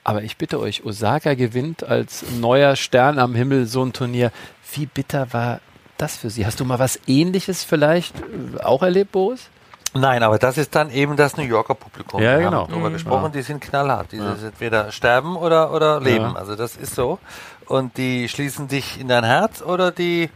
Aber 0.05 0.23
ich 0.23 0.37
bitte 0.37 0.59
euch, 0.59 0.85
Osaka 0.85 1.35
gewinnt 1.35 1.85
als 1.85 2.25
neuer 2.41 2.77
Stern 2.77 3.19
am 3.19 3.35
Himmel 3.35 3.67
so 3.67 3.85
ein 3.85 3.93
Turnier. 3.93 4.33
Wie 4.73 4.87
bitter 4.87 5.33
war 5.33 5.61
das 5.99 6.17
für 6.17 6.31
sie? 6.31 6.47
Hast 6.47 6.61
du 6.61 6.65
mal 6.65 6.79
was 6.79 6.99
ähnliches 7.07 7.65
vielleicht 7.65 8.15
auch 8.63 8.83
erlebt, 8.83 9.13
Boris? 9.13 9.51
Nein, 9.95 10.23
aber 10.23 10.39
das 10.39 10.59
ist 10.59 10.75
dann 10.75 10.91
eben 10.91 11.17
das 11.17 11.37
New 11.37 11.45
Yorker 11.45 11.75
Publikum. 11.75 12.23
Ja, 12.23 12.39
Wir 12.39 12.47
genau. 12.47 12.63
haben 12.63 12.71
darüber 12.71 12.91
mhm. 12.91 12.95
gesprochen, 12.95 13.25
ja. 13.25 13.31
die 13.31 13.43
sind 13.43 13.61
knallhart. 13.61 14.13
Die 14.13 14.17
ja. 14.17 14.35
sind 14.37 14.49
entweder 14.49 14.93
sterben 14.93 15.37
oder, 15.37 15.73
oder 15.73 16.01
leben. 16.01 16.33
Ja. 16.33 16.35
Also 16.35 16.57
das 16.57 16.77
ist 16.77 16.95
so. 16.95 17.19
Und 17.67 17.97
die 17.97 18.29
schließen 18.29 18.69
dich 18.69 19.01
in 19.01 19.09
dein 19.09 19.25
Herz 19.25 19.63
oder 19.63 19.91
die 19.91 20.31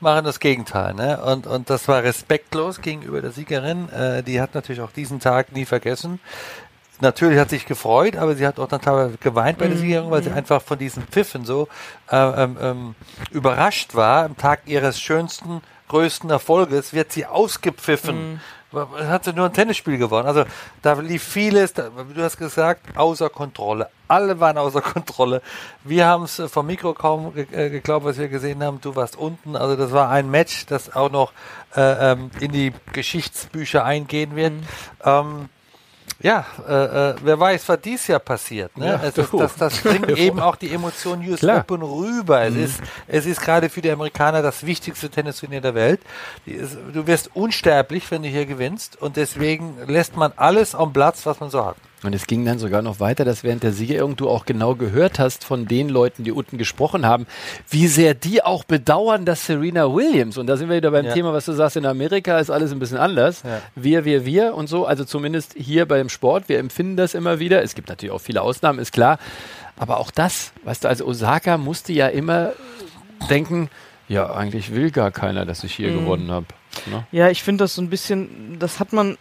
machen 0.00 0.24
das 0.24 0.40
Gegenteil. 0.40 0.94
Ne? 0.94 1.22
Und, 1.22 1.46
und 1.46 1.70
das 1.70 1.88
war 1.88 2.02
respektlos 2.02 2.80
gegenüber 2.80 3.20
der 3.20 3.30
Siegerin. 3.30 3.88
Äh, 3.90 4.22
die 4.22 4.40
hat 4.40 4.54
natürlich 4.54 4.82
auch 4.82 4.90
diesen 4.90 5.20
Tag 5.20 5.52
nie 5.52 5.64
vergessen. 5.64 6.20
Natürlich 7.00 7.38
hat 7.38 7.50
sich 7.50 7.66
gefreut, 7.66 8.16
aber 8.16 8.36
sie 8.36 8.46
hat 8.46 8.58
auch 8.60 8.68
dann 8.68 8.80
teilweise 8.80 9.16
geweint 9.18 9.58
bei 9.58 9.66
der 9.66 9.76
mhm. 9.76 9.80
Siegerin, 9.80 10.10
weil 10.10 10.22
sie 10.22 10.30
mhm. 10.30 10.36
einfach 10.36 10.62
von 10.62 10.78
diesen 10.78 11.04
Pfiffen 11.04 11.44
so 11.44 11.68
äh, 12.10 12.16
ähm, 12.16 12.56
ähm, 12.60 12.94
überrascht 13.30 13.94
war. 13.94 14.24
Am 14.24 14.36
Tag 14.36 14.62
ihres 14.66 15.00
schönsten, 15.00 15.62
größten 15.88 16.30
Erfolges 16.30 16.92
wird 16.92 17.12
sie 17.12 17.26
ausgepfiffen. 17.26 18.34
Mhm 18.34 18.40
hat 18.72 19.24
sie 19.24 19.32
nur 19.32 19.46
ein 19.46 19.52
Tennisspiel 19.52 19.98
gewonnen. 19.98 20.26
Also 20.26 20.44
da 20.82 20.94
lief 20.94 21.22
vieles, 21.22 21.72
da, 21.72 21.90
du 21.90 22.22
hast 22.22 22.36
gesagt, 22.36 22.96
außer 22.96 23.30
Kontrolle. 23.30 23.88
Alle 24.08 24.40
waren 24.40 24.58
außer 24.58 24.80
Kontrolle. 24.82 25.42
Wir 25.84 26.06
haben 26.06 26.24
es 26.24 26.42
vom 26.46 26.66
Mikro 26.66 26.94
kaum 26.94 27.34
ge 27.34 27.46
äh, 27.52 27.70
geglaubt, 27.70 28.04
was 28.04 28.18
wir 28.18 28.28
gesehen 28.28 28.62
haben. 28.62 28.80
Du 28.80 28.96
warst 28.96 29.16
unten. 29.16 29.56
Also 29.56 29.76
das 29.76 29.92
war 29.92 30.10
ein 30.10 30.30
Match, 30.30 30.66
das 30.66 30.94
auch 30.94 31.10
noch 31.10 31.32
äh, 31.76 32.12
ähm, 32.12 32.30
in 32.40 32.52
die 32.52 32.72
Geschichtsbücher 32.92 33.84
eingehen 33.84 34.36
wird. 34.36 34.52
Mhm. 34.52 34.66
Ähm, 35.04 35.48
ja, 36.22 36.46
äh, 36.68 37.10
äh, 37.10 37.14
wer 37.22 37.40
weiß, 37.40 37.68
was 37.68 37.80
dies 37.80 38.06
Jahr 38.06 38.20
passiert. 38.20 38.76
Ne? 38.76 38.86
Ja, 38.86 39.00
es 39.02 39.18
ist, 39.18 39.34
das, 39.34 39.56
das 39.56 39.78
bringt 39.78 40.08
eben 40.18 40.38
auch 40.38 40.54
die 40.54 40.72
Emotion 40.72 41.20
US 41.28 41.40
Klar. 41.40 41.60
Open 41.60 41.82
rüber. 41.82 42.42
Es 42.42 42.54
mhm. 42.54 42.64
ist, 42.64 42.80
es 43.08 43.26
ist 43.26 43.40
gerade 43.40 43.68
für 43.68 43.82
die 43.82 43.90
Amerikaner 43.90 44.40
das 44.40 44.64
wichtigste 44.64 45.10
Tennisturnier 45.10 45.60
der 45.60 45.74
Welt. 45.74 46.00
Ist, 46.46 46.76
du 46.92 47.06
wirst 47.08 47.34
unsterblich, 47.34 48.08
wenn 48.10 48.22
du 48.22 48.28
hier 48.28 48.46
gewinnst 48.46 49.00
und 49.02 49.16
deswegen 49.16 49.76
lässt 49.88 50.16
man 50.16 50.32
alles 50.36 50.74
am 50.76 50.92
Platz, 50.92 51.26
was 51.26 51.40
man 51.40 51.50
so 51.50 51.64
hat. 51.64 51.76
Und 52.04 52.14
es 52.14 52.26
ging 52.26 52.44
dann 52.44 52.58
sogar 52.58 52.82
noch 52.82 52.98
weiter, 52.98 53.24
dass 53.24 53.44
während 53.44 53.62
der 53.62 53.72
Siegerehrung 53.72 54.16
du 54.16 54.28
auch 54.28 54.44
genau 54.44 54.74
gehört 54.74 55.18
hast 55.18 55.44
von 55.44 55.66
den 55.66 55.88
Leuten, 55.88 56.24
die 56.24 56.32
unten 56.32 56.58
gesprochen 56.58 57.06
haben, 57.06 57.26
wie 57.70 57.86
sehr 57.86 58.14
die 58.14 58.42
auch 58.42 58.64
bedauern, 58.64 59.24
dass 59.24 59.46
Serena 59.46 59.92
Williams, 59.94 60.36
und 60.36 60.48
da 60.48 60.56
sind 60.56 60.68
wir 60.68 60.76
wieder 60.76 60.90
beim 60.90 61.06
ja. 61.06 61.14
Thema, 61.14 61.32
was 61.32 61.44
du 61.44 61.52
sagst, 61.52 61.76
in 61.76 61.86
Amerika 61.86 62.38
ist 62.38 62.50
alles 62.50 62.72
ein 62.72 62.80
bisschen 62.80 62.98
anders. 62.98 63.42
Ja. 63.44 63.60
Wir, 63.76 64.04
wir, 64.04 64.26
wir 64.26 64.54
und 64.54 64.68
so, 64.68 64.84
also 64.84 65.04
zumindest 65.04 65.54
hier 65.56 65.86
beim 65.86 66.08
Sport, 66.08 66.48
wir 66.48 66.58
empfinden 66.58 66.96
das 66.96 67.14
immer 67.14 67.38
wieder. 67.38 67.62
Es 67.62 67.74
gibt 67.74 67.88
natürlich 67.88 68.12
auch 68.12 68.20
viele 68.20 68.42
Ausnahmen, 68.42 68.78
ist 68.80 68.92
klar. 68.92 69.18
Aber 69.76 69.98
auch 69.98 70.10
das, 70.10 70.52
weißt 70.64 70.84
du, 70.84 70.88
also 70.88 71.06
Osaka 71.06 71.56
musste 71.56 71.92
ja 71.92 72.08
immer 72.08 72.52
denken, 73.30 73.70
ja, 74.08 74.32
eigentlich 74.32 74.74
will 74.74 74.90
gar 74.90 75.10
keiner, 75.10 75.46
dass 75.46 75.64
ich 75.64 75.74
hier 75.74 75.90
mhm. 75.90 76.00
gewonnen 76.00 76.30
habe. 76.30 76.46
Ne? 76.86 77.06
Ja, 77.12 77.30
ich 77.30 77.42
finde 77.42 77.64
das 77.64 77.74
so 77.74 77.82
ein 77.82 77.90
bisschen, 77.90 78.58
das 78.58 78.80
hat 78.80 78.92
man 78.92 79.16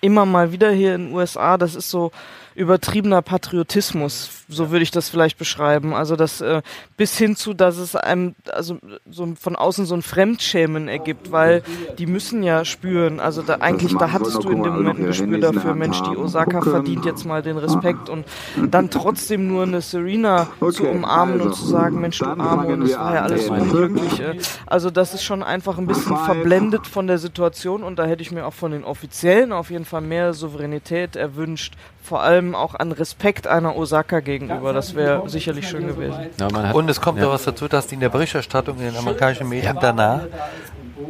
immer 0.00 0.26
mal 0.26 0.52
wieder 0.52 0.70
hier 0.70 0.94
in 0.94 1.06
den 1.06 1.14
USA, 1.14 1.56
das 1.56 1.74
ist 1.74 1.90
so 1.90 2.10
übertriebener 2.54 3.22
Patriotismus, 3.22 4.44
so 4.48 4.70
würde 4.70 4.82
ich 4.82 4.90
das 4.90 5.08
vielleicht 5.08 5.38
beschreiben. 5.38 5.94
Also 5.94 6.16
das 6.16 6.40
äh, 6.40 6.62
bis 6.96 7.16
hin 7.16 7.36
zu, 7.36 7.54
dass 7.54 7.76
es 7.76 7.94
einem 7.94 8.34
also 8.52 8.78
so 9.08 9.34
von 9.38 9.56
außen 9.56 9.86
so 9.86 9.94
ein 9.94 10.02
Fremdschämen 10.02 10.88
ergibt, 10.88 11.30
weil 11.30 11.62
die 11.98 12.06
müssen 12.06 12.42
ja 12.42 12.64
spüren. 12.64 13.20
Also 13.20 13.42
da 13.42 13.56
eigentlich 13.56 13.94
da 13.96 14.12
hattest 14.12 14.42
du 14.42 14.50
in 14.50 14.62
dem 14.62 14.74
Moment 14.74 14.98
ein 15.00 15.06
Gespür 15.06 15.38
dafür, 15.38 15.74
Mensch, 15.74 16.00
die 16.02 16.16
Osaka 16.16 16.60
verdient 16.62 17.04
jetzt 17.04 17.24
mal 17.24 17.42
den 17.42 17.56
Respekt 17.56 18.08
und 18.08 18.26
dann 18.70 18.90
trotzdem 18.90 19.46
nur 19.46 19.62
eine 19.62 19.80
Serena 19.80 20.48
zu 20.72 20.88
umarmen 20.88 21.40
und 21.40 21.54
zu 21.54 21.66
sagen, 21.66 22.00
Mensch, 22.00 22.18
du 22.18 22.26
Arme 22.26 22.74
und 22.74 22.82
es 22.82 22.96
war 22.96 23.14
ja 23.14 23.22
alles 23.22 23.46
so 23.46 23.52
unglücklich. 23.52 24.22
Also 24.66 24.90
das 24.90 25.14
ist 25.14 25.22
schon 25.22 25.42
einfach 25.42 25.78
ein 25.78 25.86
bisschen 25.86 26.16
verblendet 26.16 26.86
von 26.86 27.06
der 27.06 27.18
Situation 27.18 27.82
und 27.82 27.98
da 27.98 28.04
hätte 28.04 28.22
ich 28.22 28.32
mir 28.32 28.46
auch 28.46 28.54
von 28.54 28.72
den 28.72 28.84
Offiziellen 28.84 29.52
auf 29.52 29.70
jeden 29.70 29.84
Fall 29.84 30.00
mehr 30.00 30.32
Souveränität 30.32 31.16
erwünscht, 31.16 31.74
vor 32.02 32.22
allem 32.22 32.39
auch 32.54 32.74
an 32.74 32.92
Respekt 32.92 33.46
einer 33.46 33.76
Osaka 33.76 34.20
gegenüber. 34.20 34.72
Das 34.72 34.94
wäre 34.94 35.28
sicherlich 35.28 35.68
schön 35.68 35.86
gewesen. 35.86 36.26
Ja, 36.38 36.72
und 36.72 36.88
es 36.88 37.00
kommt 37.00 37.18
ja. 37.18 37.24
noch 37.24 37.32
was 37.32 37.44
dazu, 37.44 37.68
dass 37.68 37.86
die 37.86 37.94
in 37.94 38.00
der 38.00 38.08
Berichterstattung 38.08 38.78
in 38.78 38.84
den 38.84 38.96
amerikanischen 38.96 39.48
Medien 39.48 39.78
danach 39.80 40.22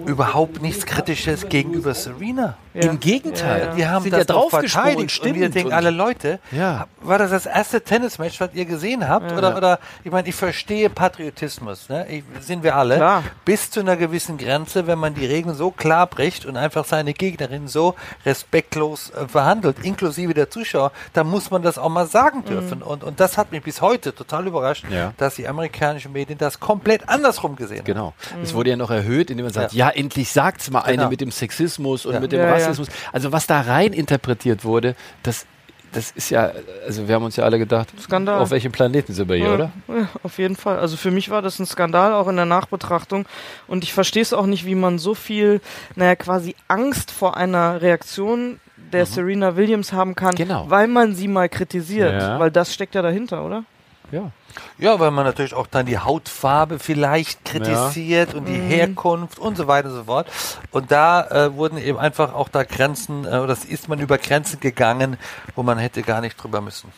überhaupt 0.07 0.63
nichts 0.63 0.87
Kritisches 0.87 1.49
gegenüber 1.49 1.95
Serena. 1.95 2.57
Ja. 2.73 2.83
Im 2.83 3.01
Gegenteil, 3.01 3.65
ja, 3.65 3.75
die 3.75 3.87
haben 3.89 4.03
Sind 4.03 4.13
das 4.13 4.21
ja 4.21 4.25
draufgesprungen 4.27 4.97
und, 4.99 5.21
und 5.21 5.35
wir 5.35 5.49
denken 5.49 5.73
alle 5.73 5.91
Leute, 5.91 6.39
ja. 6.53 6.87
war 7.01 7.19
das 7.19 7.31
das 7.31 7.47
erste 7.47 7.81
Tennismatch, 7.81 8.41
was 8.41 8.51
ihr 8.55 8.65
gesehen 8.65 9.09
habt? 9.09 9.33
Oder, 9.33 9.57
oder 9.57 9.81
ich 10.05 10.13
meine, 10.13 10.29
ich 10.29 10.37
verstehe 10.37 10.89
Patriotismus, 10.89 11.89
ne? 11.89 12.07
Ich, 12.09 12.23
sind 12.41 12.63
wir 12.63 12.77
alle. 12.77 12.97
Klar. 12.97 13.25
Bis 13.45 13.73
zu 13.73 13.81
einer 13.81 13.97
gewissen 13.97 14.39
Grenze, 14.39 14.87
wenn 14.87 15.01
man 15.01 15.15
die 15.15 15.27
Regeln 15.27 15.57
so 15.57 15.73
klar 15.73 16.07
bricht 16.07 16.47
und 16.47 16.57
einfach 16.57 16.85
seine 16.85 17.13
Gegnerin 17.13 17.67
so 17.67 17.97
respektlos 18.25 19.11
äh, 19.11 19.27
verhandelt, 19.27 19.79
inklusive 19.83 20.33
der 20.33 20.49
Zuschauer, 20.49 20.93
dann 21.13 21.27
muss 21.27 21.51
man 21.51 21.63
das 21.63 21.77
auch 21.77 21.89
mal 21.89 22.07
sagen 22.07 22.45
dürfen. 22.45 22.79
Mhm. 22.79 22.85
Und, 22.85 23.03
und 23.03 23.19
das 23.19 23.37
hat 23.37 23.51
mich 23.51 23.63
bis 23.63 23.81
heute 23.81 24.15
total 24.15 24.47
überrascht, 24.47 24.85
dass 25.17 25.35
die 25.35 25.49
amerikanischen 25.49 26.13
Medien 26.13 26.39
das 26.39 26.61
komplett 26.61 27.09
andersrum 27.09 27.57
gesehen 27.57 27.85
genau. 27.85 28.07
haben. 28.07 28.15
Genau. 28.29 28.39
Mhm. 28.39 28.43
Es 28.45 28.55
wurde 28.55 28.71
ja 28.71 28.77
noch 28.77 28.91
erhöht, 28.91 29.31
indem 29.31 29.47
man 29.47 29.53
sagt, 29.53 29.73
ja, 29.73 29.90
endlich 29.91 30.31
sagt's 30.31 30.71
mal 30.71 30.81
genau. 30.81 31.03
eine 31.03 31.11
mit 31.11 31.21
dem 31.21 31.31
Sexismus 31.31 32.07
und 32.07 32.21
mit 32.21 32.33
dem 32.33 32.41
Rassismus. 32.41 32.89
Rassismus. 32.89 33.13
Also 33.13 33.33
was 33.33 33.47
da 33.47 33.61
rein 33.61 33.93
interpretiert 33.93 34.65
wurde, 34.65 34.95
das 35.23 35.47
das 35.93 36.13
ist 36.13 36.31
ja, 36.31 36.53
also 36.87 37.09
wir 37.09 37.15
haben 37.15 37.25
uns 37.25 37.37
ja 37.37 37.45
alle 37.45 37.59
gedacht, 37.59 37.89
Skandal. 38.01 38.41
auf 38.41 38.51
welchem 38.51 38.71
Planeten 38.71 39.13
sind 39.13 39.29
wir 39.29 39.37
hier, 39.37 39.47
ja, 39.47 39.55
oder? 39.55 39.73
Ja, 39.89 40.09
auf 40.23 40.39
jeden 40.39 40.57
Fall. 40.57 40.79
Also 40.79 40.97
für 40.97 41.11
mich 41.11 41.31
war 41.31 41.43
das 41.43 41.59
ein 41.59 41.67
Skandal, 41.67 42.13
auch 42.13 42.29
in 42.29 42.37
der 42.37 42.45
Nachbetrachtung. 42.45 43.27
Und 43.67 43.83
ich 43.83 43.93
verstehe 43.93 44.23
es 44.23 44.33
auch 44.33 44.47
nicht, 44.47 44.67
wie 44.67 44.77
man 44.77 44.99
so 44.99 45.15
viel, 45.15 45.61
naja, 45.97 46.15
quasi 46.15 46.55
Angst 46.69 47.11
vor 47.11 47.37
einer 47.37 47.83
Reaktion 47.83 48.61
der 48.93 49.05
mhm. 49.05 49.11
Serena 49.11 49.57
Williams 49.57 49.93
haben 49.93 50.15
kann, 50.15 50.35
genau. 50.37 50.67
weil 50.69 50.87
man 50.87 51.15
sie 51.15 51.29
mal 51.29 51.49
kritisiert. 51.49 52.21
Ja. 52.21 52.39
Weil 52.39 52.51
das 52.51 52.73
steckt 52.73 52.95
ja 52.95 53.03
dahinter, 53.03 53.45
oder? 53.45 53.65
Ja. 54.11 54.31
Ja, 54.79 54.99
weil 54.99 55.11
man 55.11 55.25
natürlich 55.25 55.55
auch 55.55 55.67
dann 55.67 55.87
die 55.87 55.99
Hautfarbe 55.99 56.79
vielleicht 56.79 57.45
kritisiert 57.45 58.33
ja. 58.33 58.39
und 58.39 58.47
die 58.47 58.59
mhm. 58.59 58.69
Herkunft 58.69 59.39
und 59.39 59.57
so 59.57 59.69
weiter 59.69 59.89
und 59.89 59.95
so 59.95 60.05
fort. 60.05 60.29
Und 60.73 60.91
da 60.91 61.27
äh, 61.29 61.55
wurden 61.55 61.79
eben 61.79 61.99
einfach 61.99 62.35
auch 62.35 62.49
da 62.49 62.65
Grenzen, 62.65 63.25
äh, 63.25 63.39
oder 63.39 63.57
ist 63.69 63.89
man 63.89 64.01
über 64.01 64.19
Grenzen 64.19 64.59
gegangen, 64.59 65.19
wo 65.55 65.63
man 65.63 65.79
hätte 65.79 66.03
gar 66.03 66.21
nicht 66.21 66.43
drüber 66.43 66.61
müssen. 66.61 66.91